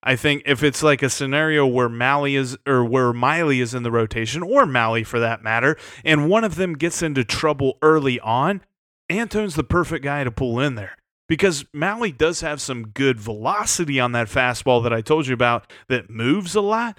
I 0.06 0.16
think 0.16 0.42
if 0.44 0.62
it's 0.62 0.82
like 0.82 1.02
a 1.02 1.08
scenario 1.08 1.66
where 1.66 1.88
Mahle 1.88 2.36
is 2.36 2.58
or 2.66 2.84
where 2.84 3.12
Miley 3.14 3.60
is 3.60 3.72
in 3.72 3.82
the 3.82 3.90
rotation, 3.90 4.42
or 4.42 4.66
Mahle 4.66 5.04
for 5.04 5.18
that 5.18 5.42
matter, 5.42 5.76
and 6.04 6.28
one 6.28 6.44
of 6.44 6.56
them 6.56 6.74
gets 6.74 7.02
into 7.02 7.24
trouble 7.24 7.78
early 7.80 8.20
on, 8.20 8.60
Antone's 9.08 9.54
the 9.54 9.64
perfect 9.64 10.04
guy 10.04 10.22
to 10.22 10.30
pull 10.30 10.60
in 10.60 10.74
there. 10.74 10.96
Because 11.26 11.64
Mahle 11.72 12.16
does 12.16 12.42
have 12.42 12.60
some 12.60 12.88
good 12.88 13.18
velocity 13.18 13.98
on 13.98 14.12
that 14.12 14.28
fastball 14.28 14.82
that 14.82 14.92
I 14.92 15.00
told 15.00 15.26
you 15.26 15.32
about 15.32 15.72
that 15.88 16.10
moves 16.10 16.54
a 16.54 16.60
lot, 16.60 16.98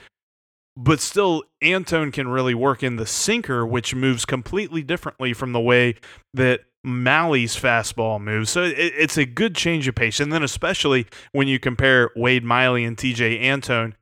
but 0.75 0.99
still 0.99 1.43
Antone 1.61 2.11
can 2.11 2.27
really 2.27 2.55
work 2.55 2.81
in 2.81 2.95
the 2.95 3.05
sinker, 3.05 3.67
which 3.67 3.93
moves 3.93 4.25
completely 4.25 4.81
differently 4.81 5.31
from 5.31 5.51
the 5.51 5.61
way 5.61 5.95
that 6.33 6.61
Mahle's 6.85 7.59
fastball 7.59 8.21
moves. 8.21 8.51
So 8.51 8.63
it, 8.63 8.75
it's 8.77 9.17
a 9.17 9.25
good 9.25 9.55
change 9.55 9.87
of 9.87 9.95
pace. 9.95 10.19
And 10.19 10.31
then, 10.31 10.43
especially 10.43 11.07
when 11.31 11.47
you 11.47 11.59
compare 11.59 12.11
Wade 12.15 12.43
Miley 12.43 12.85
and 12.85 12.95
Tejay 12.95 13.41
Antone, 13.41 13.95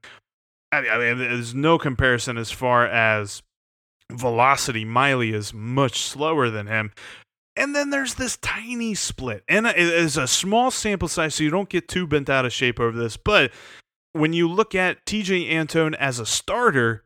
I 0.72 0.82
mean, 0.98 1.20
there's 1.20 1.54
no 1.54 1.78
comparison 1.78 2.38
as 2.38 2.52
far 2.52 2.86
as 2.86 3.42
velocity. 4.12 4.84
Miley 4.86 5.32
is 5.32 5.54
much 5.54 6.02
slower 6.02 6.50
than 6.50 6.68
him. 6.68 6.92
And 7.56 7.75
then 7.75 7.92
there's 7.92 8.16
this 8.16 8.38
tiny 8.38 8.96
split. 8.96 9.44
And 9.48 9.68
it 9.68 9.78
is 9.78 10.18
a 10.18 10.28
small 10.28 10.72
sample 10.72 11.08
size, 11.08 11.36
so 11.36 11.44
you 11.44 11.52
don't 11.52 11.70
get 11.70 11.88
too 11.88 12.08
bent 12.08 12.30
out 12.30 12.46
of 12.46 12.52
shape 12.52 12.80
over 12.80 12.98
this. 12.98 13.16
But 13.16 13.52
when 14.13 14.34
you 14.34 14.50
look 14.50 14.74
at 14.74 15.06
Tejay 15.06 15.52
Antone 15.52 15.94
as 15.96 16.20
a 16.20 16.25
starter, 16.25 17.06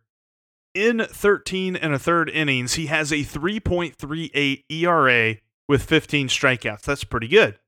in 0.73 0.99
13 0.99 1.75
and 1.75 1.93
a 1.93 1.99
third 1.99 2.29
innings, 2.29 2.75
he 2.75 2.85
has 2.85 3.11
a 3.11 3.17
3.38 3.17 4.63
ERA 4.69 5.37
with 5.67 5.83
15 5.83 6.27
strikeouts. 6.27 6.81
That's 6.81 7.03
pretty 7.03 7.27
good. 7.27 7.59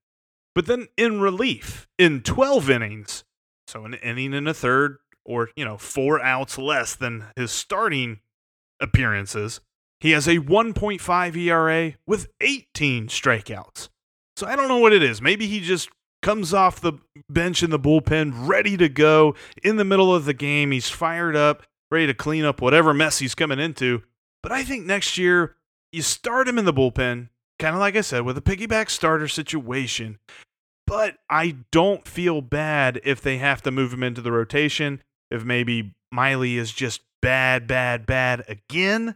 But 0.55 0.65
then 0.65 0.87
in 0.97 1.21
relief, 1.21 1.87
in 1.97 2.21
12 2.21 2.69
innings, 2.69 3.23
so 3.67 3.85
an 3.85 3.93
inning 3.95 4.33
and 4.33 4.47
a 4.47 4.53
third, 4.53 4.97
or, 5.25 5.49
you 5.55 5.63
know, 5.63 5.77
four 5.77 6.21
outs 6.21 6.57
less 6.57 6.95
than 6.95 7.27
his 7.35 7.51
starting 7.51 8.19
appearances, 8.79 9.61
he 9.99 10.11
has 10.11 10.27
a 10.27 10.39
1.5 10.39 11.35
ERA 11.35 11.93
with 12.07 12.29
18 12.41 13.07
strikeouts. 13.07 13.89
So 14.37 14.47
I 14.47 14.55
don't 14.55 14.69
know 14.69 14.77
what 14.77 14.93
it 14.93 15.03
is. 15.03 15.21
Maybe 15.21 15.47
he 15.47 15.59
just 15.59 15.89
comes 16.21 16.53
off 16.53 16.81
the 16.81 16.93
bench 17.29 17.61
in 17.63 17.69
the 17.69 17.79
bullpen, 17.79 18.47
ready 18.47 18.77
to 18.77 18.89
go 18.89 19.35
in 19.63 19.75
the 19.75 19.85
middle 19.85 20.13
of 20.13 20.25
the 20.25 20.33
game. 20.33 20.71
He's 20.71 20.89
fired 20.89 21.35
up, 21.35 21.63
ready 21.91 22.07
to 22.07 22.13
clean 22.13 22.45
up 22.45 22.61
whatever 22.61 22.93
mess 22.93 23.19
he's 23.19 23.35
coming 23.35 23.59
into. 23.59 24.03
But 24.41 24.51
I 24.51 24.63
think 24.63 24.85
next 24.85 25.17
year, 25.17 25.55
you 25.91 26.01
start 26.01 26.47
him 26.47 26.57
in 26.57 26.65
the 26.65 26.73
bullpen, 26.73 27.29
kind 27.59 27.75
of 27.75 27.79
like 27.79 27.95
I 27.95 28.01
said, 28.01 28.23
with 28.23 28.37
a 28.37 28.41
piggyback 28.41 28.89
starter 28.89 29.27
situation. 29.27 30.17
But 30.87 31.17
I 31.29 31.57
don't 31.71 32.07
feel 32.07 32.41
bad 32.41 32.99
if 33.03 33.21
they 33.21 33.37
have 33.37 33.61
to 33.61 33.71
move 33.71 33.93
him 33.93 34.01
into 34.01 34.21
the 34.21 34.31
rotation. 34.31 35.03
If 35.29 35.43
maybe 35.43 35.93
Miley 36.11 36.57
is 36.57 36.71
just 36.71 37.01
bad, 37.21 37.67
bad, 37.67 38.07
bad 38.07 38.43
again. 38.47 39.15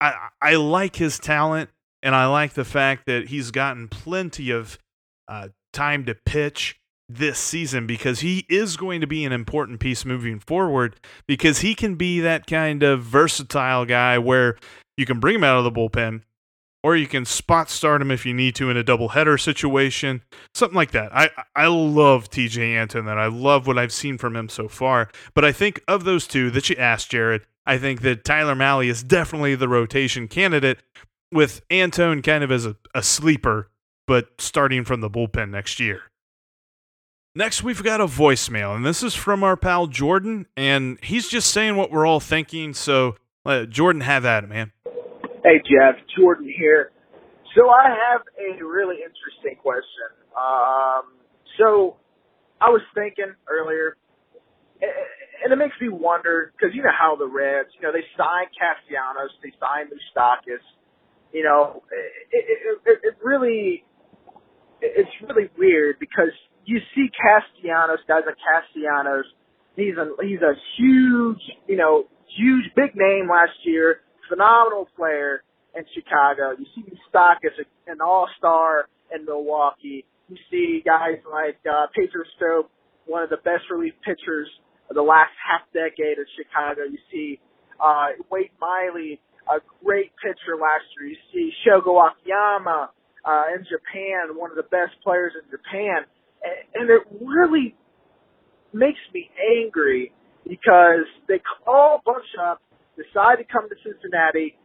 I 0.00 0.28
I 0.40 0.54
like 0.54 0.96
his 0.96 1.18
talent, 1.18 1.70
and 2.02 2.14
I 2.14 2.26
like 2.26 2.54
the 2.54 2.64
fact 2.64 3.06
that 3.06 3.28
he's 3.28 3.50
gotten 3.50 3.88
plenty 3.88 4.50
of 4.50 4.78
uh, 5.26 5.48
time 5.72 6.04
to 6.04 6.14
pitch 6.14 6.78
this 7.08 7.38
season 7.38 7.86
because 7.86 8.20
he 8.20 8.46
is 8.48 8.76
going 8.76 9.00
to 9.00 9.06
be 9.06 9.24
an 9.24 9.32
important 9.32 9.80
piece 9.80 10.04
moving 10.04 10.38
forward 10.38 10.96
because 11.26 11.58
he 11.58 11.74
can 11.74 11.94
be 11.96 12.20
that 12.20 12.46
kind 12.46 12.82
of 12.82 13.02
versatile 13.02 13.84
guy 13.84 14.18
where 14.18 14.56
you 14.96 15.04
can 15.04 15.20
bring 15.20 15.34
him 15.34 15.44
out 15.44 15.58
of 15.58 15.64
the 15.64 15.72
bullpen 15.72 16.22
or 16.82 16.96
you 16.96 17.06
can 17.06 17.24
spot 17.24 17.70
start 17.70 18.02
him 18.02 18.10
if 18.10 18.26
you 18.26 18.34
need 18.34 18.54
to 18.56 18.70
in 18.70 18.76
a 18.76 18.84
doubleheader 18.84 19.40
situation, 19.40 20.22
something 20.54 20.76
like 20.76 20.90
that. 20.92 21.14
I 21.14 21.30
I 21.54 21.66
love 21.66 22.30
Tejay 22.30 22.74
Antone 22.74 23.08
and 23.08 23.20
I 23.20 23.26
love 23.26 23.66
what 23.66 23.78
I've 23.78 23.92
seen 23.92 24.18
from 24.18 24.36
him 24.36 24.48
so 24.48 24.68
far. 24.68 25.08
But 25.34 25.44
I 25.44 25.52
think 25.52 25.82
of 25.86 26.04
those 26.04 26.26
two 26.26 26.50
that 26.50 26.68
you 26.68 26.76
asked, 26.76 27.10
Jared, 27.10 27.42
I 27.66 27.78
think 27.78 28.02
that 28.02 28.24
Tyler 28.24 28.54
Mahle 28.54 28.88
is 28.88 29.02
definitely 29.02 29.54
the 29.54 29.68
rotation 29.68 30.28
candidate 30.28 30.78
with 31.32 31.62
Antone 31.70 32.22
kind 32.22 32.44
of 32.44 32.50
as 32.50 32.66
a, 32.66 32.76
a 32.94 33.02
sleeper, 33.02 33.70
but 34.06 34.28
starting 34.38 34.84
from 34.84 35.00
the 35.00 35.10
bullpen 35.10 35.50
next 35.50 35.80
year. 35.80 36.02
Next, 37.34 37.62
we've 37.62 37.82
got 37.82 38.02
a 38.02 38.06
voicemail, 38.06 38.76
and 38.76 38.84
this 38.84 39.02
is 39.02 39.14
from 39.14 39.42
our 39.42 39.56
pal 39.56 39.86
Jordan, 39.86 40.46
and 40.54 40.98
he's 41.02 41.28
just 41.28 41.50
saying 41.50 41.76
what 41.76 41.90
we're 41.90 42.04
all 42.04 42.20
thinking. 42.20 42.74
So, 42.74 43.16
uh, 43.46 43.64
Jordan, 43.64 44.02
have 44.02 44.26
at 44.26 44.44
it, 44.44 44.48
man. 44.48 44.72
Hey, 45.42 45.58
Jeff, 45.66 45.98
Jordan 46.16 46.46
here. 46.46 46.92
So 47.56 47.68
I 47.68 47.90
have 47.90 48.22
a 48.38 48.64
really 48.64 49.02
interesting 49.02 49.58
question. 49.60 50.14
Um, 50.38 51.18
so 51.58 51.96
I 52.60 52.70
was 52.70 52.80
thinking 52.94 53.34
earlier, 53.50 53.96
and 54.80 55.52
it 55.52 55.56
makes 55.56 55.74
me 55.80 55.88
wonder 55.90 56.52
because 56.54 56.76
you 56.76 56.82
know 56.84 56.94
how 56.94 57.16
the 57.16 57.26
Reds, 57.26 57.70
you 57.74 57.82
know, 57.82 57.90
they 57.90 58.06
signed 58.14 58.54
Castellanos, 58.54 59.34
they 59.42 59.50
signed 59.58 59.90
Moustakas. 59.90 60.62
You 61.32 61.42
know, 61.42 61.82
it, 62.30 62.44
it, 62.46 62.78
it, 62.86 62.98
it 63.02 63.14
really, 63.20 63.82
it's 64.80 65.10
really 65.26 65.50
weird 65.58 65.98
because 65.98 66.30
you 66.66 66.78
see 66.94 67.10
Castellanos, 67.18 67.98
guys 68.06 68.22
like 68.26 68.38
Castellanos. 68.38 69.26
He's 69.74 69.98
a 69.98 70.06
he's 70.22 70.42
a 70.42 70.54
huge, 70.78 71.42
you 71.66 71.76
know, 71.76 72.06
huge 72.38 72.70
big 72.76 72.94
name 72.94 73.26
last 73.28 73.58
year 73.64 74.06
phenomenal 74.32 74.88
player 74.96 75.44
in 75.76 75.84
Chicago. 75.92 76.56
You 76.58 76.64
see 76.74 76.82
Moustakas, 76.88 77.60
an 77.86 78.00
all-star 78.00 78.88
in 79.14 79.26
Milwaukee. 79.26 80.04
You 80.28 80.36
see 80.50 80.82
guys 80.84 81.20
like 81.30 81.60
uh, 81.68 81.86
Pedro 81.94 82.24
Strop, 82.36 82.70
one 83.06 83.22
of 83.22 83.28
the 83.28 83.36
best 83.36 83.68
relief 83.70 83.92
pitchers 84.04 84.48
of 84.88 84.96
the 84.96 85.02
last 85.02 85.32
half 85.36 85.68
decade 85.72 86.16
in 86.16 86.24
Chicago. 86.36 86.82
You 86.88 86.98
see 87.12 87.40
uh, 87.82 88.16
Wade 88.30 88.56
Miley, 88.60 89.20
a 89.48 89.60
great 89.84 90.12
pitcher 90.22 90.56
last 90.56 90.84
year. 90.96 91.10
You 91.10 91.16
see 91.32 91.52
Shogo 91.66 92.00
Akiyama 92.00 92.90
uh, 93.24 93.44
in 93.54 93.64
Japan, 93.68 94.36
one 94.36 94.50
of 94.50 94.56
the 94.56 94.68
best 94.70 94.96
players 95.04 95.32
in 95.36 95.50
Japan. 95.50 96.08
And 96.74 96.88
it 96.88 97.02
really 97.20 97.74
makes 98.72 99.00
me 99.12 99.30
angry 99.60 100.12
because 100.48 101.06
they 101.28 101.40
all 101.66 102.00
bunch 102.04 102.24
up 102.40 102.60
decide 103.02 103.42
to 103.42 103.44
come 103.44 103.68
to 103.68 103.76
Cincinnati, 103.82 104.56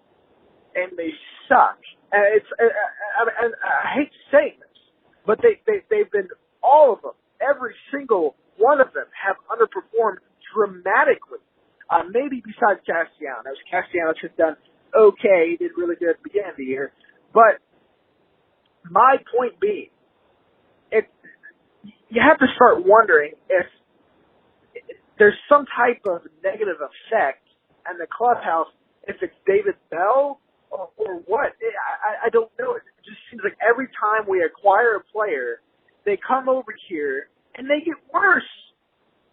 and 0.75 0.94
they 0.98 1.12
suck. 1.50 1.82
And 2.12 2.24
it's 2.38 2.48
and, 2.58 3.53
I 3.63 4.00
hate 4.00 4.13
saying 4.32 4.58
this, 4.62 4.79
but 5.25 5.39
they 5.41 5.60
they 5.65 5.84
they've 5.89 6.12
been 6.12 6.29
all 6.63 6.94
of 6.94 7.01
them, 7.01 7.17
every 7.41 7.74
single 7.91 8.36
one 8.58 8.82
of 8.82 8.94
them 8.94 9.06
have 9.13 9.36
underperformed 9.50 10.22
dramatically. 10.53 11.41
Uh, 11.89 12.03
maybe 12.12 12.44
besides 12.44 12.84
Castellanos, 12.84 13.60
Castellanos 13.72 14.20
has 14.22 14.32
done 14.38 14.56
okay. 14.96 15.56
Did 15.58 15.72
really 15.77 15.96
good 15.96 16.15
at 16.15 16.17
the 16.20 16.29
beginning 16.29 16.51
of 16.51 16.58
the 16.58 16.65
year, 16.65 16.91
but 17.34 17.60
my 18.89 19.17
point 19.36 19.60
being 19.60 19.89
it 20.91 21.06
you 22.10 22.22
have 22.22 22.39
to 22.39 22.48
start 22.56 22.86
wondering 22.86 23.34
if 23.50 23.65
there's 25.17 25.36
some 25.50 25.65
type 25.65 26.01
of 26.08 26.22
negative 26.44 26.77
effect 26.79 27.46
in 27.91 27.98
the 27.98 28.08
clubhouse 28.08 28.67
if 29.08 29.17
it's 29.22 29.36
David 29.46 29.75
Bell 29.89 30.39
or, 30.72 30.89
or 30.98 31.15
what. 31.27 31.56
Eh, 31.62 31.72
I, 32.03 32.27
I 32.27 32.29
don't 32.29 32.51
know. 32.60 32.75
It 32.75 32.84
just 33.06 33.17
seems 33.32 33.41
like 33.44 33.58
every 33.63 33.88
time 34.00 34.27
we 34.27 34.44
acquire 34.44 34.96
a 34.98 35.03
player, 35.03 35.62
they 36.06 36.17
come 36.20 36.50
over 36.50 36.75
here 36.89 37.29
and 37.56 37.70
they 37.70 37.84
get 37.86 37.96
worse. 38.13 38.48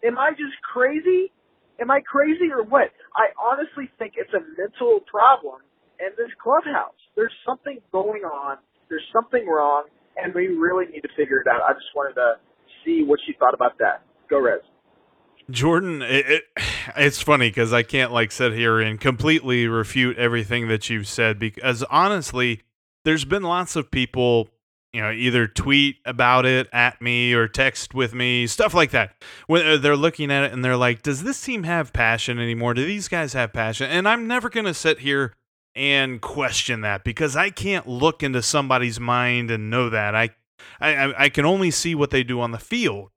Am 0.03 0.17
I 0.17 0.31
just 0.31 0.55
crazy? 0.61 1.31
Am 1.79 1.91
I 1.91 2.01
crazy 2.01 2.51
or 2.51 2.63
what? 2.63 2.91
I 3.17 3.31
honestly 3.41 3.89
think 3.99 4.13
it's 4.17 4.33
a 4.33 4.43
mental 4.59 5.01
problem 5.09 5.61
in 5.99 6.11
this 6.17 6.31
clubhouse. 6.41 6.95
There's 7.15 7.33
something 7.45 7.79
going 7.91 8.23
on. 8.23 8.57
There's 8.89 9.05
something 9.11 9.47
wrong, 9.47 9.85
and 10.15 10.33
we 10.33 10.47
really 10.47 10.85
need 10.91 11.01
to 11.01 11.09
figure 11.17 11.41
it 11.41 11.47
out. 11.47 11.61
I 11.67 11.73
just 11.73 11.89
wanted 11.95 12.15
to 12.15 12.35
see 12.85 13.03
what 13.03 13.19
you 13.27 13.33
thought 13.39 13.53
about 13.53 13.77
that. 13.79 14.03
Go 14.29 14.39
Reds. 14.41 14.63
Jordan, 15.49 16.01
it, 16.01 16.25
it, 16.27 16.43
it's 16.97 17.21
funny 17.21 17.49
because 17.49 17.73
I 17.73 17.83
can't 17.83 18.11
like 18.11 18.31
sit 18.31 18.53
here 18.53 18.79
and 18.79 18.99
completely 18.99 19.67
refute 19.67 20.17
everything 20.17 20.67
that 20.67 20.89
you've 20.89 21.07
said 21.07 21.39
because 21.39 21.83
honestly, 21.83 22.61
there's 23.03 23.25
been 23.25 23.43
lots 23.43 23.75
of 23.75 23.91
people, 23.91 24.49
you 24.91 25.01
know, 25.01 25.11
either 25.11 25.47
tweet 25.47 25.97
about 26.05 26.45
it 26.45 26.67
at 26.73 27.01
me 27.01 27.33
or 27.33 27.47
text 27.47 27.93
with 27.93 28.13
me, 28.13 28.47
stuff 28.47 28.73
like 28.73 28.91
that. 28.91 29.13
When 29.47 29.65
uh, 29.65 29.77
they're 29.77 29.95
looking 29.95 30.31
at 30.31 30.43
it 30.43 30.53
and 30.53 30.65
they're 30.65 30.77
like, 30.77 31.03
"Does 31.03 31.23
this 31.23 31.41
team 31.41 31.63
have 31.63 31.93
passion 31.93 32.39
anymore? 32.39 32.73
Do 32.73 32.85
these 32.85 33.07
guys 33.07 33.33
have 33.33 33.53
passion?" 33.53 33.89
And 33.89 34.07
I'm 34.07 34.27
never 34.27 34.49
gonna 34.49 34.73
sit 34.73 34.99
here 34.99 35.33
and 35.75 36.21
question 36.21 36.81
that 36.81 37.03
because 37.03 37.35
I 37.35 37.49
can't 37.49 37.87
look 37.87 38.23
into 38.23 38.41
somebody's 38.41 38.99
mind 38.99 39.51
and 39.51 39.69
know 39.69 39.89
that. 39.89 40.15
I 40.15 40.31
I, 40.79 41.25
I 41.25 41.29
can 41.29 41.45
only 41.45 41.69
see 41.69 41.93
what 41.93 42.09
they 42.09 42.23
do 42.23 42.41
on 42.41 42.51
the 42.51 42.57
field 42.57 43.11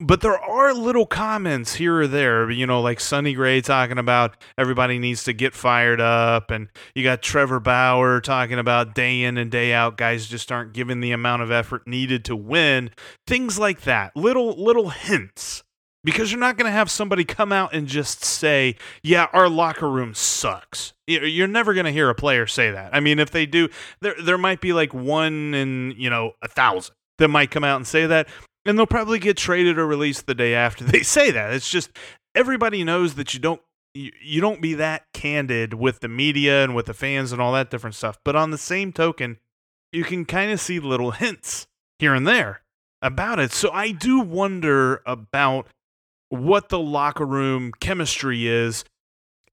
but 0.00 0.20
there 0.20 0.38
are 0.38 0.74
little 0.74 1.06
comments 1.06 1.74
here 1.74 2.00
or 2.00 2.06
there, 2.06 2.50
you 2.50 2.66
know, 2.66 2.80
like 2.80 2.98
Sonny 2.98 3.34
Gray 3.34 3.60
talking 3.60 3.98
about 3.98 4.36
everybody 4.58 4.98
needs 4.98 5.24
to 5.24 5.32
get 5.32 5.54
fired 5.54 6.00
up, 6.00 6.50
and 6.50 6.68
you 6.94 7.04
got 7.04 7.22
Trevor 7.22 7.60
Bauer 7.60 8.20
talking 8.20 8.58
about 8.58 8.94
day 8.94 9.22
in 9.22 9.38
and 9.38 9.50
day 9.50 9.72
out, 9.72 9.96
guys 9.96 10.26
just 10.26 10.50
aren't 10.50 10.72
given 10.72 11.00
the 11.00 11.12
amount 11.12 11.42
of 11.42 11.50
effort 11.50 11.86
needed 11.86 12.24
to 12.26 12.36
win. 12.36 12.90
Things 13.26 13.58
like 13.58 13.82
that, 13.82 14.16
little 14.16 14.62
little 14.62 14.90
hints, 14.90 15.62
because 16.04 16.32
you're 16.32 16.40
not 16.40 16.56
going 16.56 16.66
to 16.66 16.72
have 16.72 16.90
somebody 16.90 17.24
come 17.24 17.52
out 17.52 17.72
and 17.72 17.86
just 17.86 18.24
say, 18.24 18.76
"Yeah, 19.02 19.28
our 19.32 19.48
locker 19.48 19.88
room 19.88 20.14
sucks." 20.14 20.94
You're 21.06 21.48
never 21.48 21.74
going 21.74 21.86
to 21.86 21.92
hear 21.92 22.08
a 22.08 22.14
player 22.14 22.46
say 22.46 22.70
that. 22.70 22.94
I 22.94 23.00
mean, 23.00 23.18
if 23.18 23.30
they 23.30 23.46
do, 23.46 23.68
there 24.00 24.14
there 24.20 24.38
might 24.38 24.60
be 24.60 24.72
like 24.72 24.92
one 24.92 25.54
in 25.54 25.94
you 25.96 26.10
know 26.10 26.32
a 26.42 26.48
thousand 26.48 26.94
that 27.18 27.28
might 27.28 27.50
come 27.50 27.62
out 27.62 27.76
and 27.76 27.86
say 27.86 28.06
that 28.06 28.28
and 28.64 28.78
they'll 28.78 28.86
probably 28.86 29.18
get 29.18 29.36
traded 29.36 29.78
or 29.78 29.86
released 29.86 30.26
the 30.26 30.34
day 30.34 30.54
after 30.54 30.84
they 30.84 31.02
say 31.02 31.30
that. 31.30 31.52
It's 31.52 31.70
just 31.70 31.90
everybody 32.34 32.84
knows 32.84 33.14
that 33.14 33.34
you 33.34 33.40
don't 33.40 33.60
you, 33.94 34.10
you 34.22 34.40
don't 34.40 34.62
be 34.62 34.74
that 34.74 35.04
candid 35.12 35.74
with 35.74 36.00
the 36.00 36.08
media 36.08 36.64
and 36.64 36.74
with 36.74 36.86
the 36.86 36.94
fans 36.94 37.32
and 37.32 37.42
all 37.42 37.52
that 37.52 37.70
different 37.70 37.94
stuff. 37.94 38.18
But 38.24 38.36
on 38.36 38.50
the 38.50 38.58
same 38.58 38.92
token, 38.92 39.38
you 39.92 40.04
can 40.04 40.24
kind 40.24 40.50
of 40.50 40.60
see 40.60 40.80
little 40.80 41.10
hints 41.10 41.66
here 41.98 42.14
and 42.14 42.26
there 42.26 42.62
about 43.02 43.38
it. 43.38 43.52
So 43.52 43.70
I 43.70 43.90
do 43.90 44.20
wonder 44.20 45.02
about 45.04 45.66
what 46.30 46.70
the 46.70 46.78
locker 46.78 47.26
room 47.26 47.72
chemistry 47.80 48.46
is. 48.48 48.84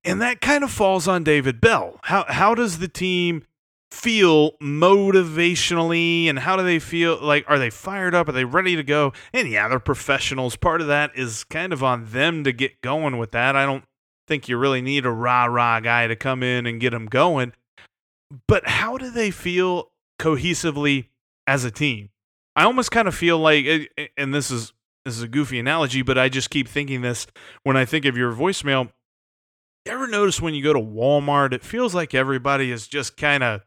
And 0.05 0.21
that 0.21 0.39
kind 0.39 0.63
of 0.63 0.71
falls 0.71 1.09
on 1.09 1.25
David 1.25 1.59
Bell. 1.59 1.99
How 2.03 2.23
how 2.29 2.55
does 2.55 2.79
the 2.79 2.87
team 2.87 3.43
feel 3.91 4.51
motivationally 4.59 6.27
and 6.27 6.39
how 6.39 6.55
do 6.55 6.63
they 6.63 6.79
feel 6.79 7.19
like 7.21 7.43
are 7.47 7.59
they 7.59 7.69
fired 7.69 8.13
up? 8.13 8.29
Are 8.29 8.33
they 8.33 8.45
ready 8.45 8.75
to 8.75 8.83
go? 8.83 9.13
And 9.33 9.49
yeah 9.49 9.67
they're 9.67 9.79
professionals. 9.79 10.55
Part 10.55 10.81
of 10.81 10.87
that 10.87 11.11
is 11.15 11.43
kind 11.43 11.73
of 11.73 11.83
on 11.83 12.05
them 12.05 12.43
to 12.43 12.51
get 12.51 12.81
going 12.81 13.17
with 13.17 13.31
that. 13.31 13.55
I 13.55 13.65
don't 13.65 13.83
think 14.27 14.47
you 14.47 14.57
really 14.57 14.81
need 14.81 15.05
a 15.05 15.11
rah 15.11 15.45
rah 15.45 15.79
guy 15.79 16.07
to 16.07 16.15
come 16.15 16.43
in 16.43 16.65
and 16.65 16.79
get 16.79 16.91
them 16.91 17.07
going. 17.07 17.53
But 18.47 18.67
how 18.67 18.97
do 18.97 19.09
they 19.09 19.31
feel 19.31 19.91
cohesively 20.19 21.07
as 21.47 21.65
a 21.65 21.71
team? 21.71 22.09
I 22.55 22.63
almost 22.63 22.91
kind 22.91 23.07
of 23.07 23.15
feel 23.15 23.39
like 23.39 23.65
eh, 23.65 23.85
eh, 23.97 24.07
and 24.17 24.33
this 24.33 24.51
is 24.51 24.71
this 25.05 25.15
is 25.15 25.23
a 25.23 25.27
goofy 25.27 25.57
analogy 25.57 26.01
but 26.01 26.17
i 26.17 26.27
just 26.27 26.49
keep 26.49 26.67
thinking 26.67 27.01
this 27.01 27.25
when 27.63 27.77
i 27.77 27.85
think 27.85 28.05
of 28.05 28.17
your 28.17 28.33
voicemail. 28.33 28.91
You 29.85 29.93
ever 29.93 30.07
notice 30.07 30.41
when 30.41 30.53
you 30.53 30.61
go 30.61 30.73
to 30.73 30.79
Walmart, 30.79 31.53
it 31.53 31.63
feels 31.63 31.95
like 31.95 32.13
everybody 32.13 32.69
is 32.69 32.87
just 32.87 33.17
kind 33.17 33.43
of 33.43 33.61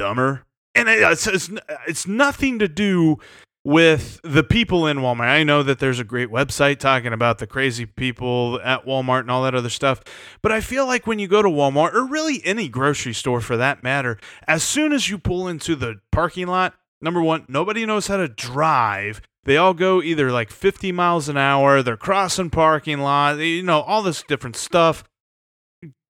dumber. 0.00 0.46
And 0.74 0.88
it's, 0.88 1.26
it's, 1.26 1.50
it's 1.86 2.06
nothing 2.06 2.58
to 2.58 2.68
do 2.68 3.18
with 3.64 4.18
the 4.24 4.42
people 4.42 4.86
in 4.86 4.98
Walmart. 4.98 5.28
I 5.28 5.42
know 5.44 5.62
that 5.62 5.78
there's 5.78 6.00
a 6.00 6.04
great 6.04 6.30
website 6.30 6.78
talking 6.78 7.12
about 7.12 7.36
the 7.36 7.46
crazy 7.46 7.84
people 7.84 8.58
at 8.64 8.86
Walmart 8.86 9.20
and 9.20 9.30
all 9.30 9.42
that 9.42 9.54
other 9.54 9.68
stuff, 9.68 10.02
but 10.40 10.50
I 10.52 10.62
feel 10.62 10.86
like 10.86 11.06
when 11.06 11.18
you 11.18 11.28
go 11.28 11.42
to 11.42 11.50
Walmart 11.50 11.92
or 11.92 12.06
really 12.06 12.40
any 12.46 12.66
grocery 12.66 13.12
store 13.12 13.42
for 13.42 13.58
that 13.58 13.82
matter, 13.82 14.18
as 14.48 14.62
soon 14.62 14.94
as 14.94 15.10
you 15.10 15.18
pull 15.18 15.46
into 15.46 15.76
the 15.76 16.00
parking 16.10 16.46
lot, 16.46 16.72
number 17.02 17.20
one, 17.20 17.44
nobody 17.46 17.84
knows 17.84 18.06
how 18.06 18.16
to 18.16 18.28
drive. 18.28 19.20
They 19.44 19.58
all 19.58 19.74
go 19.74 20.00
either 20.00 20.32
like 20.32 20.50
50 20.50 20.92
miles 20.92 21.28
an 21.28 21.36
hour, 21.36 21.82
they're 21.82 21.98
crossing 21.98 22.48
parking 22.48 23.00
lot, 23.00 23.36
you 23.36 23.62
know, 23.62 23.82
all 23.82 24.02
this 24.02 24.22
different 24.22 24.56
stuff 24.56 25.04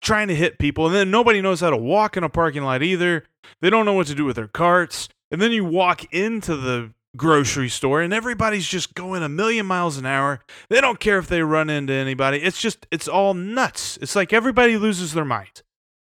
trying 0.02 0.28
to 0.30 0.36
hit 0.36 0.60
people, 0.60 0.86
and 0.88 0.96
then 0.96 1.12
nobody 1.12 1.42
knows 1.42 1.62
how 1.62 1.70
to 1.70 1.78
walk 1.78 2.18
in 2.18 2.24
a 2.24 2.30
parking 2.30 2.64
lot 2.64 2.84
either. 2.84 3.26
They 3.62 3.70
don't 3.70 3.86
know 3.86 3.94
what 3.94 4.08
to 4.08 4.16
do 4.16 4.26
with 4.26 4.36
their 4.36 4.48
carts. 4.48 5.10
And 5.32 5.42
then 5.42 5.52
you 5.52 5.64
walk 5.64 6.12
into 6.14 6.56
the 6.56 6.92
grocery 7.18 7.70
store 7.70 8.02
and 8.02 8.14
everybody's 8.14 8.68
just 8.68 8.94
going 8.94 9.24
a 9.24 9.30
million 9.30 9.66
miles 9.66 9.98
an 9.98 10.06
hour. 10.06 10.42
They 10.70 10.82
don't 10.82 11.00
care 11.00 11.18
if 11.18 11.28
they 11.28 11.42
run 11.42 11.70
into 11.70 11.94
anybody. 11.94 12.38
It's 12.40 12.60
just 12.60 12.88
it's 12.92 13.08
all 13.08 13.34
nuts. 13.34 13.98
It's 14.02 14.16
like 14.16 14.34
everybody 14.34 14.78
loses 14.78 15.14
their 15.14 15.26
mind. 15.26 15.64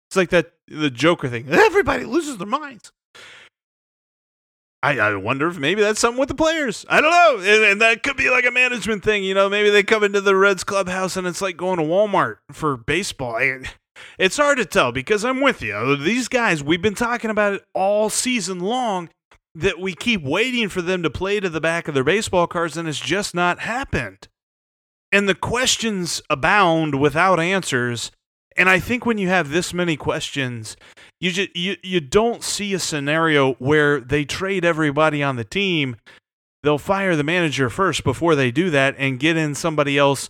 It's 0.08 0.16
like 0.16 0.30
that 0.30 0.52
the 0.66 0.90
Joker 0.90 1.28
thing. 1.28 1.48
Everybody 1.50 2.04
loses 2.04 2.38
their 2.38 2.46
minds. 2.46 2.92
I, 4.82 4.98
I 4.98 5.14
wonder 5.16 5.48
if 5.48 5.58
maybe 5.58 5.80
that's 5.80 5.98
something 5.98 6.20
with 6.20 6.28
the 6.28 6.34
players. 6.34 6.86
I 6.88 7.00
don't 7.00 7.10
know. 7.10 7.36
And, 7.38 7.64
and, 7.64 7.80
that 7.80 8.02
could 8.04 8.16
be 8.16 8.30
like 8.30 8.46
a 8.46 8.50
management 8.52 9.02
thing. 9.02 9.24
You 9.24 9.34
know, 9.34 9.48
maybe 9.48 9.70
they 9.70 9.82
come 9.82 10.04
into 10.04 10.20
the 10.20 10.36
Reds 10.36 10.62
clubhouse 10.62 11.16
and 11.16 11.26
it's 11.26 11.42
like 11.42 11.56
going 11.56 11.78
to 11.78 11.84
Walmart 11.84 12.36
for 12.52 12.76
baseball. 12.76 13.36
I, 13.36 13.62
it's 14.18 14.36
hard 14.36 14.58
to 14.58 14.64
tell 14.64 14.92
because 14.92 15.24
I'm 15.24 15.40
with 15.40 15.62
you. 15.62 15.96
These 15.96 16.28
guys, 16.28 16.62
we've 16.62 16.82
been 16.82 16.94
talking 16.94 17.30
about 17.30 17.54
it 17.54 17.64
all 17.74 18.08
season 18.08 18.60
long 18.60 19.10
that 19.54 19.80
we 19.80 19.94
keep 19.94 20.22
waiting 20.22 20.68
for 20.68 20.82
them 20.82 21.02
to 21.02 21.10
play 21.10 21.40
to 21.40 21.48
the 21.48 21.60
back 21.60 21.88
of 21.88 21.94
their 21.94 22.04
baseball 22.04 22.46
cards 22.46 22.76
and 22.76 22.88
it's 22.88 23.00
just 23.00 23.34
not 23.34 23.60
happened. 23.60 24.28
And 25.10 25.28
the 25.28 25.34
questions 25.34 26.22
abound 26.30 27.00
without 27.00 27.40
answers. 27.40 28.12
And 28.58 28.68
I 28.68 28.80
think 28.80 29.06
when 29.06 29.18
you 29.18 29.28
have 29.28 29.50
this 29.50 29.72
many 29.72 29.96
questions, 29.96 30.76
you 31.20 31.30
just 31.30 31.56
you, 31.56 31.76
you 31.82 32.00
don't 32.00 32.42
see 32.42 32.74
a 32.74 32.78
scenario 32.80 33.54
where 33.54 34.00
they 34.00 34.24
trade 34.24 34.64
everybody 34.64 35.22
on 35.22 35.36
the 35.36 35.44
team. 35.44 35.96
They'll 36.64 36.76
fire 36.76 37.14
the 37.14 37.22
manager 37.22 37.70
first 37.70 38.02
before 38.02 38.34
they 38.34 38.50
do 38.50 38.68
that 38.70 38.96
and 38.98 39.20
get 39.20 39.36
in 39.36 39.54
somebody 39.54 39.96
else 39.96 40.28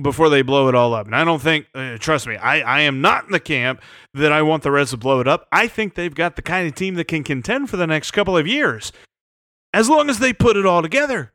before 0.00 0.28
they 0.28 0.42
blow 0.42 0.68
it 0.68 0.74
all 0.74 0.94
up. 0.94 1.06
And 1.06 1.16
I 1.16 1.24
don't 1.24 1.42
think, 1.42 1.66
uh, 1.74 1.98
trust 1.98 2.28
me, 2.28 2.36
I, 2.36 2.60
I 2.60 2.80
am 2.82 3.00
not 3.00 3.24
in 3.24 3.32
the 3.32 3.40
camp 3.40 3.80
that 4.12 4.30
I 4.32 4.42
want 4.42 4.62
the 4.62 4.70
Reds 4.70 4.90
to 4.90 4.96
blow 4.96 5.20
it 5.20 5.28
up. 5.28 5.48
I 5.50 5.66
think 5.66 5.94
they've 5.94 6.14
got 6.14 6.36
the 6.36 6.42
kind 6.42 6.68
of 6.68 6.74
team 6.74 6.94
that 6.94 7.08
can 7.08 7.24
contend 7.24 7.70
for 7.70 7.76
the 7.76 7.86
next 7.86 8.12
couple 8.12 8.36
of 8.36 8.46
years, 8.46 8.92
as 9.72 9.88
long 9.88 10.08
as 10.10 10.20
they 10.20 10.32
put 10.32 10.56
it 10.56 10.66
all 10.66 10.82
together. 10.82 11.32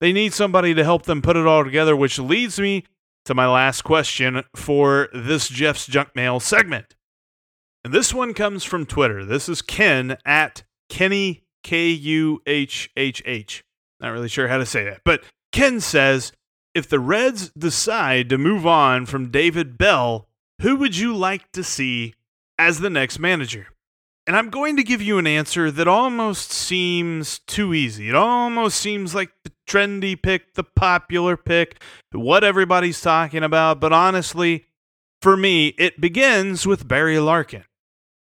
They 0.00 0.12
need 0.12 0.34
somebody 0.34 0.74
to 0.74 0.84
help 0.84 1.04
them 1.04 1.22
put 1.22 1.36
it 1.36 1.46
all 1.46 1.64
together, 1.64 1.96
which 1.96 2.18
leads 2.18 2.58
me 2.60 2.84
to 3.24 3.34
my 3.34 3.46
last 3.46 3.82
question 3.82 4.42
for 4.54 5.08
this 5.12 5.48
Jeff's 5.48 5.86
Junk 5.86 6.14
Mail 6.14 6.40
segment. 6.40 6.94
And 7.84 7.92
this 7.92 8.14
one 8.14 8.34
comes 8.34 8.64
from 8.64 8.86
Twitter. 8.86 9.24
This 9.24 9.48
is 9.48 9.62
Ken 9.62 10.16
at 10.24 10.62
Kenny 10.88 11.44
K 11.62 11.88
U 11.88 12.42
H 12.46 12.90
H 12.96 13.22
H. 13.26 13.64
Not 14.00 14.12
really 14.12 14.28
sure 14.28 14.48
how 14.48 14.58
to 14.58 14.66
say 14.66 14.84
that, 14.84 15.00
but 15.04 15.24
Ken 15.52 15.80
says, 15.80 16.32
if 16.74 16.88
the 16.88 16.98
Reds 16.98 17.50
decide 17.50 18.28
to 18.28 18.38
move 18.38 18.66
on 18.66 19.06
from 19.06 19.30
David 19.30 19.78
Bell, 19.78 20.28
who 20.60 20.76
would 20.76 20.96
you 20.96 21.14
like 21.14 21.52
to 21.52 21.62
see 21.62 22.14
as 22.58 22.80
the 22.80 22.90
next 22.90 23.18
manager? 23.18 23.68
And 24.26 24.36
I'm 24.36 24.48
going 24.48 24.76
to 24.76 24.82
give 24.82 25.02
you 25.02 25.18
an 25.18 25.26
answer 25.26 25.70
that 25.70 25.86
almost 25.86 26.50
seems 26.50 27.40
too 27.40 27.74
easy. 27.74 28.08
It 28.08 28.14
almost 28.14 28.78
seems 28.78 29.14
like 29.14 29.30
the 29.44 29.52
trendy 29.68 30.20
pick, 30.20 30.54
the 30.54 30.64
popular 30.64 31.36
pick, 31.36 31.82
what 32.12 32.42
everybody's 32.42 33.02
talking 33.02 33.42
about. 33.42 33.80
But 33.80 33.92
honestly, 33.92 34.64
for 35.20 35.36
me, 35.36 35.68
it 35.78 36.00
begins 36.00 36.66
with 36.66 36.88
Barry 36.88 37.18
Larkin. 37.18 37.64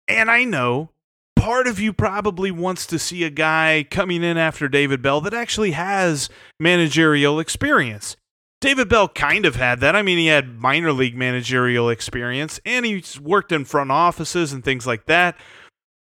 And 0.08 0.28
I 0.28 0.42
know 0.42 0.90
part 1.36 1.68
of 1.68 1.78
you 1.78 1.92
probably 1.92 2.50
wants 2.50 2.86
to 2.86 2.98
see 2.98 3.22
a 3.22 3.30
guy 3.30 3.86
coming 3.90 4.24
in 4.24 4.36
after 4.36 4.68
David 4.68 5.02
Bell 5.02 5.20
that 5.20 5.34
actually 5.34 5.72
has 5.72 6.28
managerial 6.58 7.38
experience. 7.38 8.16
David 8.60 8.88
Bell 8.88 9.08
kind 9.08 9.44
of 9.44 9.56
had 9.56 9.80
that. 9.80 9.96
I 9.96 10.02
mean, 10.02 10.18
he 10.18 10.28
had 10.28 10.60
minor 10.60 10.92
league 10.92 11.16
managerial 11.16 11.90
experience 11.90 12.60
and 12.64 12.86
he's 12.86 13.20
worked 13.20 13.50
in 13.50 13.64
front 13.64 13.90
offices 13.90 14.52
and 14.52 14.64
things 14.64 14.86
like 14.86 15.06
that. 15.06 15.36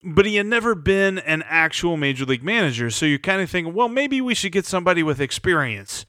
But 0.03 0.25
he 0.25 0.35
had 0.35 0.45
never 0.45 0.75
been 0.75 1.17
an 1.19 1.43
actual 1.47 1.97
major 1.97 2.25
league 2.25 2.43
manager. 2.43 2.89
So 2.89 3.05
you're 3.05 3.19
kind 3.19 3.41
of 3.41 3.49
thinking, 3.49 3.73
well, 3.73 3.89
maybe 3.89 4.21
we 4.21 4.35
should 4.35 4.51
get 4.51 4.65
somebody 4.65 5.03
with 5.03 5.19
experience 5.19 6.05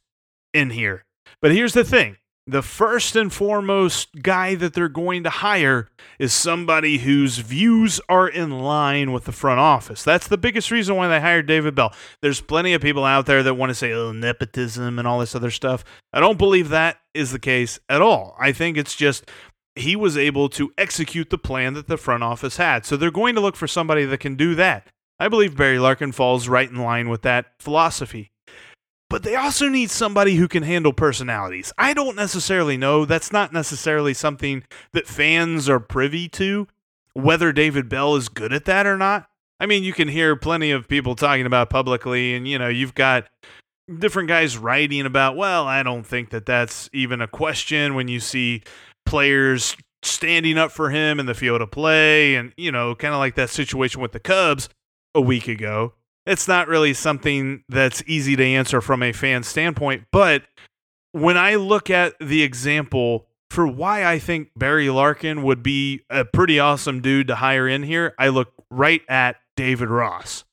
in 0.53 0.71
here. 0.71 1.05
But 1.41 1.53
here's 1.53 1.75
the 1.75 1.85
thing 1.85 2.17
the 2.49 2.63
first 2.63 3.15
and 3.15 3.31
foremost 3.31 4.23
guy 4.23 4.55
that 4.55 4.73
they're 4.73 4.89
going 4.89 5.23
to 5.23 5.29
hire 5.29 5.91
is 6.19 6.33
somebody 6.33 6.97
whose 6.97 7.39
views 7.39 8.01
are 8.09 8.27
in 8.27 8.61
line 8.61 9.13
with 9.13 9.27
the 9.27 9.33
front 9.33 9.61
office. 9.61 10.03
That's 10.03 10.29
the 10.29 10.39
biggest 10.39 10.71
reason 10.71 10.97
why 10.97 11.09
they 11.09 11.21
hired 11.21 11.47
David 11.47 11.75
Bell. 11.75 11.93
There's 12.23 12.41
plenty 12.41 12.73
of 12.73 12.81
people 12.81 13.05
out 13.05 13.27
there 13.27 13.43
that 13.43 13.55
want 13.55 13.69
to 13.69 13.75
say, 13.75 13.93
oh, 13.93 14.13
nepotism 14.13 14.99
and 14.99 15.07
all 15.07 15.19
this 15.19 15.35
other 15.35 15.51
stuff. 15.51 15.85
I 16.15 16.21
don't 16.21 16.39
believe 16.39 16.71
that 16.71 16.97
is 17.13 17.33
the 17.33 17.39
case 17.39 17.79
at 17.91 18.01
all. 18.01 18.35
I 18.41 18.53
think 18.53 18.79
it's 18.79 18.97
just 18.97 19.31
he 19.81 19.97
was 19.97 20.17
able 20.17 20.49
to 20.51 20.73
execute 20.79 21.31
the 21.31 21.39
plan 21.39 21.75
that 21.75 21.89
the 21.89 21.97
front 21.97 22.23
office 22.23 22.57
had. 22.57 22.85
So 22.85 22.97
they're 22.97 23.11
going 23.11 23.35
to 23.35 23.41
look 23.41 23.57
for 23.57 23.67
somebody 23.67 24.05
that 24.05 24.21
can 24.21 24.35
do 24.35 24.55
that. 24.55 24.87
I 25.19 25.29
believe 25.29 25.57
Barry 25.57 25.79
Larkin 25.79 26.13
falls 26.13 26.49
right 26.49 26.71
in 26.71 26.77
line 26.77 27.09
with 27.09 27.23
that 27.23 27.47
philosophy. 27.59 28.31
But 29.11 29.23
they 29.23 29.35
also 29.35 29.69
need 29.69 29.91
somebody 29.91 30.37
who 30.37 30.49
can 30.49 30.63
handle 30.63 30.93
personalities. 30.93 31.73
I 31.79 31.95
don't 31.95 32.15
necessarily 32.15 32.77
know. 32.77 33.05
That's 33.05 33.33
not 33.33 33.53
necessarily 33.53 34.13
something 34.13 34.65
that 34.93 35.07
fans 35.07 35.69
are 35.69 35.81
privy 35.81 36.29
to, 36.31 36.69
whether 37.15 37.53
David 37.53 37.89
Bell 37.89 38.17
is 38.17 38.29
good 38.29 38.53
at 38.53 38.67
that 38.67 38.87
or 38.87 38.99
not. 38.99 39.29
I 39.61 39.67
mean, 39.67 39.83
you 39.83 39.93
can 39.93 40.09
hear 40.09 40.37
plenty 40.37 40.71
of 40.71 40.89
people 40.89 41.17
talking 41.17 41.47
about 41.47 41.71
publicly, 41.71 42.35
and 42.35 42.47
you 42.47 42.59
know, 42.59 42.69
you've 42.69 42.95
got 42.95 43.27
different 43.99 44.29
guys 44.29 44.59
writing 44.59 45.07
about, 45.07 45.37
well, 45.37 45.67
I 45.67 45.83
don't 45.83 46.07
think 46.07 46.31
that 46.31 46.47
that's 46.47 46.91
even 46.93 47.21
a 47.21 47.27
question 47.27 47.95
when 47.95 48.09
you 48.09 48.21
see 48.21 48.63
players 49.09 49.77
standing 50.03 50.59
up 50.59 50.71
for 50.71 50.91
him 50.91 51.19
in 51.19 51.27
the 51.27 51.35
field 51.35 51.61
of 51.61 51.71
play 51.71 52.37
and 52.37 52.53
you 52.57 52.71
know 52.71 52.95
kind 52.95 53.15
of 53.15 53.19
like 53.19 53.35
that 53.35 53.51
situation 53.51 54.01
with 54.01 54.13
the 54.13 54.21
Cubs 54.21 54.69
a 55.15 55.21
week 55.21 55.49
ago. 55.49 55.95
It's 56.27 56.47
not 56.47 56.69
really 56.69 56.93
something 56.93 57.65
that's 57.71 58.03
easy 58.07 58.37
to 58.37 58.45
answer 58.45 58.81
from 58.81 59.03
a 59.03 59.13
fan 59.13 59.43
standpoint 59.43 60.05
but 60.13 60.43
when 61.13 61.37
I 61.37 61.55
look 61.55 61.91
at 61.91 62.15
the 62.21 62.43
example 62.43 63.27
for 63.51 63.67
why 63.67 64.05
I 64.05 64.19
think 64.19 64.51
Barry 64.55 64.91
Larkin 64.91 65.43
would 65.43 65.63
be 65.63 66.03
a 66.11 66.25
pretty 66.25 66.61
awesome 66.61 67.01
dude 67.01 67.29
to 67.29 67.37
hire 67.37 67.67
in 67.67 67.83
here 67.83 68.15
I 68.19 68.29
look 68.29 68.53
right 68.71 69.01
at 69.09 69.37
David 69.57 69.89
Ross 69.89 70.45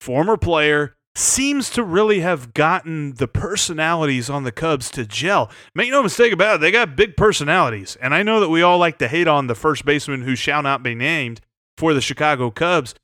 former 0.00 0.36
player 0.36 0.96
seems 1.14 1.70
to 1.70 1.82
really 1.82 2.20
have 2.20 2.54
gotten 2.54 3.14
the 3.14 3.28
personalities 3.28 4.30
on 4.30 4.44
the 4.44 4.52
Cubs 4.52 4.90
to 4.92 5.04
gel. 5.04 5.50
Make 5.74 5.90
no 5.90 6.02
mistake 6.02 6.32
about 6.32 6.56
it, 6.56 6.60
they 6.60 6.70
got 6.70 6.96
big 6.96 7.16
personalities. 7.16 7.96
And 8.00 8.14
I 8.14 8.22
know 8.22 8.40
that 8.40 8.48
we 8.48 8.62
all 8.62 8.78
like 8.78 8.98
to 8.98 9.08
hate 9.08 9.28
on 9.28 9.46
the 9.46 9.54
first 9.54 9.84
baseman 9.84 10.22
who 10.22 10.36
shall 10.36 10.62
not 10.62 10.82
be 10.82 10.94
named 10.94 11.40
for 11.76 11.94
the 11.94 12.00
Chicago 12.00 12.50
Cubs. 12.50 12.94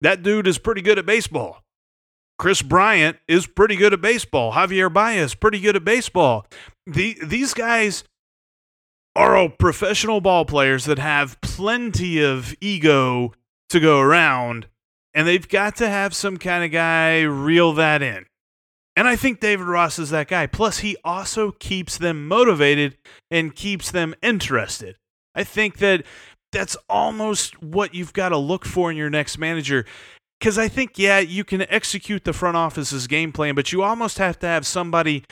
That 0.00 0.22
dude 0.22 0.46
is 0.46 0.58
pretty 0.58 0.82
good 0.82 0.98
at 0.98 1.06
baseball. 1.06 1.62
Kris 2.38 2.60
Bryant 2.62 3.16
is 3.26 3.46
pretty 3.46 3.76
good 3.76 3.94
at 3.94 4.00
baseball. 4.00 4.52
Javier 4.52 4.92
Baez 4.92 5.34
pretty 5.34 5.58
good 5.58 5.74
at 5.74 5.84
baseball. 5.84 6.46
The, 6.86 7.16
these 7.22 7.54
guys 7.54 8.04
are 9.16 9.34
all 9.34 9.48
professional 9.48 10.20
ball 10.20 10.44
players 10.44 10.84
that 10.84 10.98
have 10.98 11.40
plenty 11.40 12.22
of 12.22 12.54
ego 12.60 13.32
to 13.70 13.80
go 13.80 13.98
around 13.98 14.66
and 15.16 15.26
they've 15.26 15.48
got 15.48 15.76
to 15.76 15.88
have 15.88 16.14
some 16.14 16.36
kind 16.36 16.62
of 16.62 16.70
guy 16.70 17.22
reel 17.22 17.72
that 17.72 18.02
in. 18.02 18.26
And 18.94 19.08
I 19.08 19.16
think 19.16 19.40
David 19.40 19.66
Ross 19.66 19.98
is 19.98 20.10
that 20.10 20.28
guy. 20.28 20.46
Plus, 20.46 20.78
he 20.78 20.96
also 21.04 21.52
keeps 21.52 21.96
them 21.96 22.28
motivated 22.28 22.98
and 23.30 23.54
keeps 23.54 23.90
them 23.90 24.14
interested. 24.22 24.96
I 25.34 25.42
think 25.42 25.78
that 25.78 26.04
that's 26.52 26.76
almost 26.88 27.62
what 27.62 27.94
you've 27.94 28.12
got 28.12 28.28
to 28.28 28.36
look 28.36 28.66
for 28.66 28.90
in 28.90 28.96
your 28.96 29.10
next 29.10 29.38
manager. 29.38 29.86
Because 30.38 30.58
I 30.58 30.68
think, 30.68 30.98
yeah, 30.98 31.18
you 31.18 31.44
can 31.44 31.62
execute 31.70 32.24
the 32.24 32.34
front 32.34 32.58
office's 32.58 33.06
game 33.06 33.32
plan, 33.32 33.54
but 33.54 33.72
you 33.72 33.82
almost 33.82 34.18
have 34.18 34.38
to 34.40 34.46
have 34.46 34.66
somebody 34.66 35.24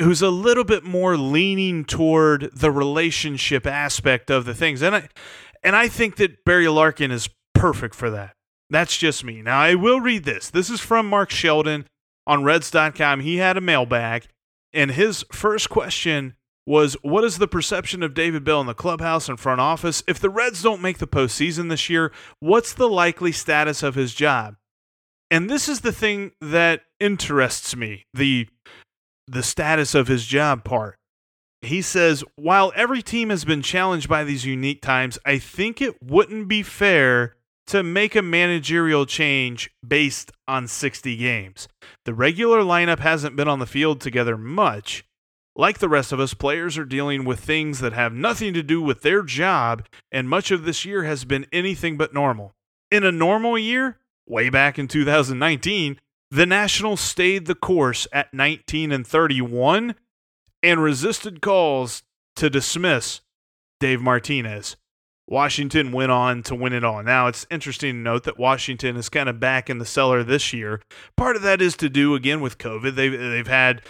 who's 0.00 0.22
a 0.22 0.30
little 0.30 0.64
bit 0.64 0.84
more 0.84 1.16
leaning 1.16 1.84
toward 1.84 2.50
the 2.54 2.70
relationship 2.70 3.66
aspect 3.66 4.30
of 4.30 4.44
the 4.44 4.54
things. 4.54 4.82
And 4.82 4.94
I, 4.94 5.08
and 5.64 5.74
I 5.74 5.88
think 5.88 6.16
that 6.16 6.44
Barry 6.44 6.68
Larkin 6.68 7.10
is 7.10 7.28
perfect 7.54 7.96
for 7.96 8.08
that. 8.10 8.34
That's 8.72 8.96
just 8.96 9.22
me. 9.22 9.42
Now, 9.42 9.60
I 9.60 9.74
will 9.74 10.00
read 10.00 10.24
this. 10.24 10.48
This 10.48 10.70
is 10.70 10.80
from 10.80 11.06
Mark 11.06 11.30
Sheldon 11.30 11.86
on 12.26 12.42
Reds.com. 12.42 13.20
He 13.20 13.36
had 13.36 13.58
a 13.58 13.60
mailbag, 13.60 14.28
and 14.72 14.92
his 14.92 15.26
first 15.30 15.68
question 15.68 16.36
was 16.66 16.94
What 17.02 17.22
is 17.22 17.36
the 17.36 17.46
perception 17.46 18.02
of 18.02 18.14
David 18.14 18.44
Bell 18.44 18.62
in 18.62 18.66
the 18.66 18.72
clubhouse 18.72 19.28
and 19.28 19.38
front 19.38 19.60
office? 19.60 20.02
If 20.08 20.18
the 20.18 20.30
Reds 20.30 20.62
don't 20.62 20.80
make 20.80 20.98
the 20.98 21.06
postseason 21.06 21.68
this 21.68 21.90
year, 21.90 22.12
what's 22.40 22.72
the 22.72 22.88
likely 22.88 23.30
status 23.30 23.82
of 23.82 23.94
his 23.94 24.14
job? 24.14 24.56
And 25.30 25.50
this 25.50 25.68
is 25.68 25.80
the 25.80 25.92
thing 25.92 26.32
that 26.40 26.80
interests 26.98 27.76
me 27.76 28.06
the, 28.14 28.48
the 29.26 29.42
status 29.42 29.94
of 29.94 30.08
his 30.08 30.24
job 30.24 30.64
part. 30.64 30.96
He 31.60 31.82
says, 31.82 32.24
While 32.36 32.72
every 32.74 33.02
team 33.02 33.28
has 33.28 33.44
been 33.44 33.60
challenged 33.60 34.08
by 34.08 34.24
these 34.24 34.46
unique 34.46 34.80
times, 34.80 35.18
I 35.26 35.36
think 35.36 35.82
it 35.82 36.02
wouldn't 36.02 36.48
be 36.48 36.62
fair 36.62 37.36
to 37.68 37.82
make 37.82 38.14
a 38.16 38.22
managerial 38.22 39.06
change 39.06 39.70
based 39.86 40.32
on 40.48 40.66
60 40.66 41.16
games. 41.16 41.68
The 42.04 42.14
regular 42.14 42.60
lineup 42.60 42.98
hasn't 42.98 43.36
been 43.36 43.48
on 43.48 43.58
the 43.58 43.66
field 43.66 44.00
together 44.00 44.36
much. 44.36 45.04
Like 45.54 45.78
the 45.78 45.88
rest 45.88 46.12
of 46.12 46.20
us, 46.20 46.34
players 46.34 46.78
are 46.78 46.84
dealing 46.84 47.24
with 47.24 47.40
things 47.40 47.80
that 47.80 47.92
have 47.92 48.14
nothing 48.14 48.54
to 48.54 48.62
do 48.62 48.80
with 48.80 49.02
their 49.02 49.22
job, 49.22 49.86
and 50.10 50.28
much 50.28 50.50
of 50.50 50.64
this 50.64 50.84
year 50.84 51.04
has 51.04 51.24
been 51.24 51.46
anything 51.52 51.96
but 51.96 52.14
normal. 52.14 52.54
In 52.90 53.04
a 53.04 53.12
normal 53.12 53.58
year, 53.58 53.98
way 54.26 54.48
back 54.48 54.78
in 54.78 54.88
2019, 54.88 55.98
the 56.30 56.46
Nationals 56.46 57.00
stayed 57.00 57.44
the 57.46 57.54
course 57.54 58.06
at 58.12 58.32
19 58.32 58.90
and 58.90 59.06
31 59.06 59.94
and 60.62 60.82
resisted 60.82 61.42
calls 61.42 62.02
to 62.36 62.48
dismiss 62.48 63.20
Dave 63.80 64.00
Martinez. 64.00 64.76
Washington 65.28 65.92
went 65.92 66.12
on 66.12 66.42
to 66.44 66.54
win 66.54 66.72
it 66.72 66.84
all. 66.84 67.02
Now, 67.02 67.26
it's 67.26 67.46
interesting 67.50 67.94
to 67.94 67.98
note 67.98 68.24
that 68.24 68.38
Washington 68.38 68.96
is 68.96 69.08
kind 69.08 69.28
of 69.28 69.38
back 69.40 69.70
in 69.70 69.78
the 69.78 69.86
cellar 69.86 70.22
this 70.22 70.52
year. 70.52 70.80
Part 71.16 71.36
of 71.36 71.42
that 71.42 71.62
is 71.62 71.76
to 71.78 71.88
do, 71.88 72.14
again, 72.14 72.40
with 72.40 72.58
COVID. 72.58 72.94
They've, 72.94 73.12
they've 73.12 73.46
had 73.46 73.82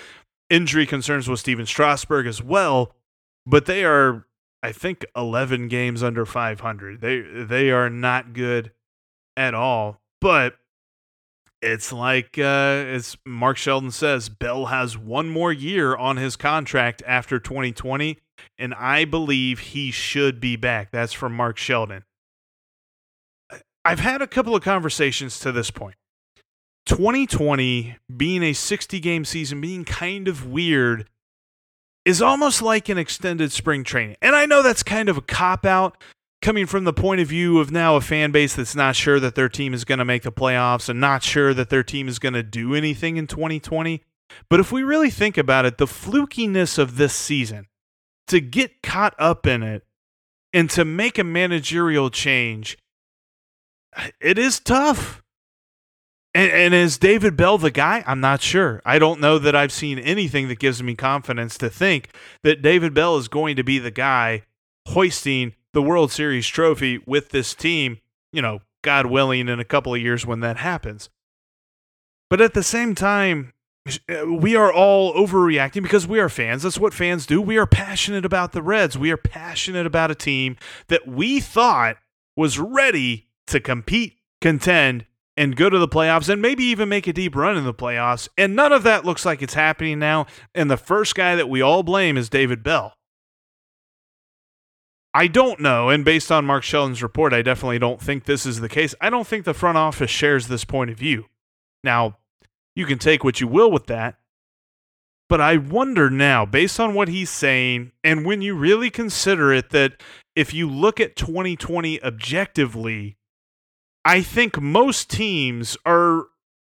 injury 0.51 0.87
concerns 0.87 1.29
with 1.29 1.41
Stephen 1.41 1.67
Strasburg 1.67 2.27
as 2.27 2.43
well, 2.43 2.95
but 3.47 3.67
they 3.67 3.85
are, 3.85 4.27
I 4.63 4.73
think, 4.73 5.05
11 5.17 5.69
games 5.69 6.03
under 6.03 6.27
500. 6.27 7.01
They, 7.01 7.21
they 7.21 7.71
are 7.71 7.89
not 7.89 8.35
good 8.35 8.73
at 9.37 9.55
all. 9.55 10.01
But 10.21 10.57
it's 11.63 11.93
like 11.93 12.39
uh, 12.39 12.43
as 12.43 13.17
Mark 13.25 13.57
Sheldon 13.57 13.91
says, 13.91 14.29
Bell 14.29 14.67
has 14.67 14.99
one 14.99 15.29
more 15.29 15.53
year 15.53 15.97
on 15.97 16.17
his 16.17 16.37
contract 16.37 17.03
after 17.07 17.39
2020 17.39 18.19
and 18.59 18.75
I 18.75 19.05
believe 19.05 19.59
he 19.59 19.91
should 19.91 20.41
be 20.41 20.57
back. 20.57 20.91
That's 20.91 21.13
from 21.13 21.35
Mark 21.35 21.59
Sheldon. 21.59 22.05
I've 23.85 24.01
had 24.01 24.23
a 24.23 24.27
couple 24.27 24.55
of 24.55 24.63
conversations 24.63 25.41
to 25.41 25.53
this 25.53 25.71
point. 25.71 25.97
2020 26.87 27.97
being 28.17 28.43
a 28.43 28.53
60 28.53 29.01
game 29.01 29.25
season, 29.25 29.61
being 29.61 29.85
kind 29.85 30.29
of 30.29 30.47
weird, 30.47 31.09
is 32.05 32.21
almost 32.21 32.63
like 32.63 32.89
an 32.89 32.99
extended 32.99 33.53
spring 33.53 33.85
training. 33.85 34.17
And 34.21 34.35
I 34.35 34.47
know 34.47 34.63
that's 34.63 34.83
kind 34.83 35.09
of 35.09 35.17
a 35.17 35.23
cop 35.23 35.65
out 35.65 36.03
coming 36.41 36.67
from 36.67 36.85
the 36.85 36.93
point 36.93 37.21
of 37.21 37.29
view 37.29 37.61
of 37.61 37.71
now 37.71 37.95
a 37.95 38.01
fan 38.01 38.33
base 38.33 38.55
that's 38.57 38.75
not 38.75 38.97
sure 38.97 39.21
that 39.21 39.37
their 39.37 39.49
team 39.49 39.73
is 39.73 39.85
going 39.85 40.01
to 40.01 40.05
make 40.05 40.25
the 40.25 40.33
playoffs 40.33 40.89
and 40.89 41.01
not 41.01 41.23
sure 41.23 41.55
that 41.55 41.71
their 41.71 41.85
team 41.85 42.09
is 42.09 42.19
going 42.19 42.35
to 42.35 42.43
do 42.43 42.75
anything 42.75 43.17
in 43.17 43.29
2020. 43.29 44.03
But 44.49 44.59
if 44.59 44.73
we 44.73 44.83
really 44.83 45.11
think 45.11 45.39
about 45.39 45.65
it, 45.65 45.79
the 45.79 45.87
flukiness 45.87 46.79
of 46.79 46.97
this 46.97 47.15
season, 47.15 47.69
to 48.29 48.41
get 48.41 48.83
caught 48.83 49.15
up 49.19 49.47
in 49.47 49.63
it 49.63 49.85
and 50.53 50.69
to 50.71 50.85
make 50.85 51.19
a 51.19 51.25
managerial 51.25 52.11
change, 52.11 52.79
it 54.21 54.39
is 54.39 54.61
tough. 54.61 55.23
And, 56.35 56.51
and, 56.51 56.75
is 56.75 56.97
David 56.97 57.37
Bell 57.37 57.59
the 57.59 57.71
guy? 57.71 58.03
I'm 58.07 58.21
not 58.21 58.41
sure. 58.41 58.81
I 58.87 58.99
don't 58.99 59.21
know 59.21 59.39
that 59.39 59.55
I've 59.55 59.73
seen 59.73 59.99
anything 59.99 60.49
that 60.49 60.59
gives 60.59 60.83
me 60.83 60.95
confidence 60.95 61.59
to 61.59 61.69
think 61.69 62.09
that 62.43 62.63
David 62.63 62.95
Bell 62.95 63.19
is 63.19 63.29
going 63.29 63.55
to 63.57 63.63
be 63.63 63.79
the 63.79 63.91
guy 63.91 64.45
hoisting 64.89 65.53
the 65.75 65.83
World 65.83 66.11
Series 66.11 66.47
trophy 66.47 67.03
with 67.07 67.31
this 67.31 67.55
team, 67.55 67.99
you 68.33 68.41
know, 68.41 68.61
God 68.83 69.07
willing, 69.07 69.49
in 69.49 69.61
a 69.61 69.65
couple 69.65 69.95
of 69.95 70.01
years 70.01 70.25
when 70.25 70.41
that 70.41 70.57
happens. 70.57 71.11
But 72.31 72.41
at 72.41 72.55
the 72.55 72.63
same 72.63 72.95
time, 72.95 73.53
Uh, 73.87 74.27
we 74.27 74.55
are 74.55 74.73
all 74.73 75.13
overreacting 75.15 75.83
because 75.83 76.07
we 76.07 76.21
are 76.21 76.29
fans. 76.29 76.63
That's 76.63 76.79
what 76.79 76.95
fans 76.95 77.27
do. 77.27 77.41
We 77.41 77.57
are 77.57 77.67
passionate 77.67 78.25
about 78.25 78.53
the 78.53 78.63
Reds. 78.63 78.97
We 78.97 79.11
are 79.11 79.17
passionate 79.17 79.87
about 79.87 80.11
a 80.11 80.15
team 80.15 80.57
that 80.89 81.09
we 81.09 81.41
thought 81.41 81.97
was 82.37 82.59
ready 82.59 83.29
to 83.49 83.59
compete, 83.59 84.19
contend, 84.41 85.07
and 85.37 85.57
go 85.57 85.69
to 85.69 85.79
the 85.79 85.89
playoffs 85.89 86.29
and 86.29 86.41
maybe 86.41 86.63
even 86.65 86.89
make 86.89 87.07
a 87.07 87.13
deep 87.13 87.35
run 87.35 87.57
in 87.57 87.65
the 87.65 87.75
playoffs. 87.75 88.29
And 88.39 88.55
none 88.55 88.73
of 88.73 88.83
that 88.85 89.05
looks 89.05 89.25
like 89.25 89.43
it's 89.43 89.55
happening 89.55 89.99
now. 89.99 90.27
And 90.55 90.71
the 90.71 90.77
first 90.77 91.15
guy 91.15 91.35
that 91.35 91.49
we 91.49 91.61
all 91.61 91.83
blame 91.83 92.17
is 92.17 92.29
David 92.29 92.63
Bell. 92.63 92.95
I 95.15 95.27
don't 95.27 95.61
know. 95.61 95.89
And 95.89 96.05
based 96.05 96.31
on 96.31 96.47
Mark 96.47 96.63
Sheldon's 96.63 97.03
report, 97.03 97.33
I 97.33 97.43
definitely 97.43 97.79
don't 97.79 98.01
think 98.01 98.25
this 98.25 98.47
is 98.47 98.61
the 98.61 98.69
case. 98.69 98.95
I 99.01 99.11
don't 99.11 99.27
think 99.27 99.45
the 99.45 99.55
front 99.55 99.77
office 99.77 100.11
shares 100.11 100.49
this 100.49 100.65
point 100.65 100.91
of 100.91 100.99
view. 100.99 101.27
Now, 101.85 102.19
you 102.75 102.87
can 102.87 102.99
take 102.99 103.25
what 103.25 103.41
you 103.41 103.47
will 103.47 103.71
with 103.71 103.87
that. 103.87 104.17
But 105.29 105.41
I 105.41 105.57
wonder 105.57 106.11
now, 106.11 106.45
based 106.45 106.79
on 106.79 106.93
what 106.93 107.09
he's 107.09 107.31
saying, 107.31 107.93
and 108.05 108.27
when 108.27 108.43
you 108.43 108.55
really 108.55 108.91
consider 108.91 109.51
it, 109.51 109.71
that 109.71 109.95
if 110.37 110.53
you 110.53 110.69
look 110.69 111.01
at 111.01 111.17
2020 111.17 112.03
objectively, 112.03 113.17
I 114.05 114.21
think 114.21 114.61
most 114.61 115.09
teams 115.09 115.77
are 115.87 116.27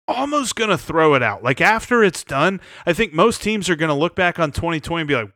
almost 0.07 0.55
going 0.55 0.69
to 0.69 0.77
throw 0.77 1.13
it 1.13 1.21
out. 1.21 1.43
Like 1.43 1.59
after 1.59 2.03
it's 2.03 2.23
done, 2.23 2.61
I 2.85 2.93
think 2.93 3.13
most 3.13 3.41
teams 3.41 3.69
are 3.69 3.75
going 3.75 3.89
to 3.89 3.95
look 3.95 4.15
back 4.15 4.39
on 4.39 4.53
2020 4.53 5.01
and 5.01 5.07
be 5.07 5.15
like, 5.15 5.31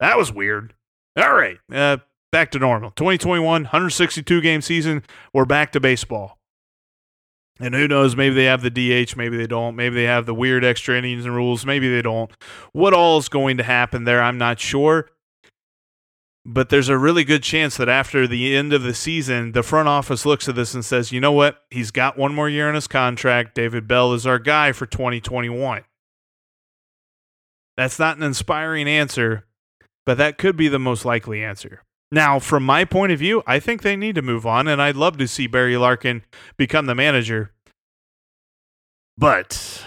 that 0.00 0.18
was 0.18 0.32
weird. 0.32 0.74
All 1.16 1.34
right, 1.34 1.58
uh, 1.72 1.98
back 2.32 2.50
to 2.52 2.58
normal. 2.58 2.90
2021, 2.92 3.44
162 3.62 4.40
game 4.40 4.60
season. 4.60 5.04
We're 5.32 5.44
back 5.44 5.70
to 5.72 5.80
baseball. 5.80 6.39
And 7.60 7.74
who 7.74 7.86
knows? 7.86 8.16
Maybe 8.16 8.34
they 8.34 8.44
have 8.44 8.62
the 8.62 8.70
DH, 8.70 9.16
maybe 9.16 9.36
they 9.36 9.46
don't. 9.46 9.76
Maybe 9.76 9.94
they 9.94 10.04
have 10.04 10.24
the 10.24 10.34
weird 10.34 10.64
extra 10.64 10.96
innings 10.96 11.26
and 11.26 11.34
rules, 11.34 11.66
maybe 11.66 11.90
they 11.90 12.02
don't. 12.02 12.30
What 12.72 12.94
all 12.94 13.18
is 13.18 13.28
going 13.28 13.58
to 13.58 13.62
happen 13.62 14.04
there, 14.04 14.22
I'm 14.22 14.38
not 14.38 14.58
sure. 14.58 15.10
But 16.46 16.70
there's 16.70 16.88
a 16.88 16.96
really 16.96 17.22
good 17.22 17.42
chance 17.42 17.76
that 17.76 17.90
after 17.90 18.26
the 18.26 18.56
end 18.56 18.72
of 18.72 18.82
the 18.82 18.94
season, 18.94 19.52
the 19.52 19.62
front 19.62 19.88
office 19.88 20.24
looks 20.24 20.48
at 20.48 20.54
this 20.54 20.72
and 20.72 20.82
says, 20.82 21.12
you 21.12 21.20
know 21.20 21.32
what? 21.32 21.62
He's 21.70 21.90
got 21.90 22.16
one 22.16 22.34
more 22.34 22.48
year 22.48 22.66
in 22.68 22.74
his 22.74 22.86
contract. 22.86 23.54
David 23.54 23.86
Bell 23.86 24.14
is 24.14 24.26
our 24.26 24.38
guy 24.38 24.72
for 24.72 24.86
2021. 24.86 25.84
That's 27.76 27.98
not 27.98 28.16
an 28.16 28.22
inspiring 28.22 28.88
answer, 28.88 29.44
but 30.06 30.16
that 30.16 30.38
could 30.38 30.56
be 30.56 30.68
the 30.68 30.78
most 30.78 31.04
likely 31.04 31.44
answer. 31.44 31.82
Now, 32.12 32.38
from 32.40 32.64
my 32.64 32.84
point 32.84 33.12
of 33.12 33.18
view, 33.18 33.42
I 33.46 33.60
think 33.60 33.82
they 33.82 33.96
need 33.96 34.16
to 34.16 34.22
move 34.22 34.44
on, 34.44 34.66
and 34.66 34.82
I'd 34.82 34.96
love 34.96 35.16
to 35.18 35.28
see 35.28 35.46
Barry 35.46 35.76
Larkin 35.76 36.24
become 36.56 36.86
the 36.86 36.94
manager. 36.94 37.52
But 39.16 39.84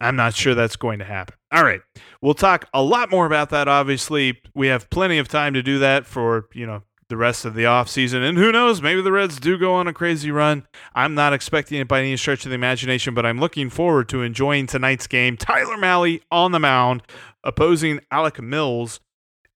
I'm 0.00 0.14
not 0.14 0.34
sure 0.34 0.54
that's 0.54 0.76
going 0.76 0.98
to 1.00 1.04
happen. 1.04 1.34
All 1.52 1.64
right. 1.64 1.80
We'll 2.20 2.34
talk 2.34 2.68
a 2.72 2.82
lot 2.82 3.10
more 3.10 3.26
about 3.26 3.50
that, 3.50 3.66
obviously. 3.66 4.40
We 4.54 4.68
have 4.68 4.88
plenty 4.90 5.18
of 5.18 5.28
time 5.28 5.54
to 5.54 5.62
do 5.62 5.78
that 5.80 6.06
for, 6.06 6.48
you 6.52 6.66
know, 6.66 6.82
the 7.08 7.16
rest 7.16 7.44
of 7.44 7.54
the 7.54 7.64
offseason. 7.64 8.26
And 8.26 8.38
who 8.38 8.52
knows, 8.52 8.80
maybe 8.80 9.02
the 9.02 9.12
Reds 9.12 9.38
do 9.38 9.58
go 9.58 9.74
on 9.74 9.86
a 9.86 9.92
crazy 9.92 10.30
run. 10.30 10.66
I'm 10.94 11.14
not 11.14 11.32
expecting 11.32 11.78
it 11.78 11.88
by 11.88 12.00
any 12.00 12.16
stretch 12.16 12.44
of 12.44 12.50
the 12.50 12.54
imagination, 12.54 13.14
but 13.14 13.26
I'm 13.26 13.38
looking 13.38 13.68
forward 13.68 14.08
to 14.10 14.22
enjoying 14.22 14.66
tonight's 14.66 15.06
game. 15.06 15.36
Tyler 15.36 15.76
Mahle 15.76 16.20
on 16.30 16.52
the 16.52 16.58
mound, 16.58 17.02
opposing 17.44 18.00
Alec 18.10 18.40
Mills 18.40 19.00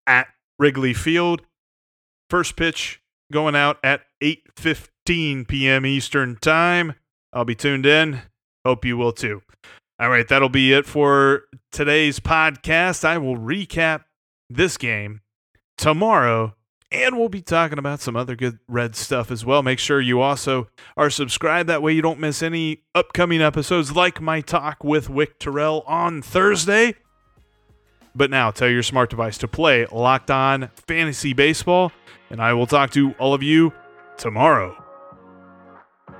at 0.07 0.27
Wrigley 0.59 0.93
Field. 0.93 1.43
First 2.29 2.57
pitch 2.57 3.01
going 3.33 3.55
out 3.55 3.79
at 3.85 4.03
8:15 4.23 5.47
p.m. 5.47 5.87
Eastern 5.87 6.37
Time. 6.37 6.95
I'll 7.33 7.45
be 7.45 7.55
tuned 7.55 7.87
in. 7.87 8.23
Hope 8.65 8.85
you 8.85 8.97
will 8.97 9.13
too. 9.13 9.43
All 9.99 10.11
right, 10.11 10.27
that'll 10.29 10.49
be 10.49 10.73
it 10.73 10.87
for 10.87 11.45
today's 11.73 12.21
podcast. 12.21 13.05
I 13.05 13.17
will 13.19 13.37
recap 13.37 14.05
this 14.51 14.77
game 14.77 15.21
tomorrow, 15.79 16.55
and 16.91 17.17
we'll 17.17 17.29
be 17.29 17.41
talking 17.41 17.79
about 17.79 18.01
some 18.01 18.17
other 18.17 18.37
good 18.37 18.59
red 18.69 18.95
stuff 18.97 19.31
as 19.31 19.45
well. 19.45 19.63
Make 19.63 19.79
sure 19.79 20.01
you 20.01 20.21
also 20.21 20.69
are 20.97 21.11
subscribed. 21.11 21.69
That 21.69 21.83
way, 21.83 21.93
you 21.93 22.03
don't 22.03 22.21
miss 22.21 22.43
any 22.43 22.83
upcoming 22.95 23.41
episodes 23.41 23.95
like 23.95 24.21
my 24.21 24.41
talk 24.41 24.85
with 24.85 25.09
Wick 25.09 25.39
Terrell 25.39 25.83
on 25.87 26.21
Thursday. 26.23 26.95
But 28.17 28.31
now, 28.31 28.51
tell 28.51 28.71
your 28.71 28.83
smart 28.83 29.11
device 29.11 29.37
to 29.39 29.49
play 29.49 29.85
Locked 29.93 30.31
On 30.31 30.71
Fantasy 30.87 31.35
Baseball, 31.35 31.93
and 32.31 32.41
I 32.41 32.55
will 32.55 32.67
talk 32.67 32.91
to 32.93 33.13
all 33.19 33.35
of 33.35 33.43
you 33.43 33.75
tomorrow. 34.17 34.83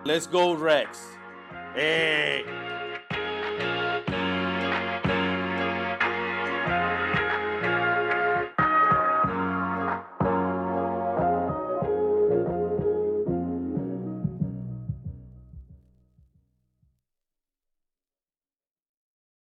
Let's 0.05 0.27
go, 0.27 0.53
Reds. 0.53 1.01
Yeah. 1.75 2.66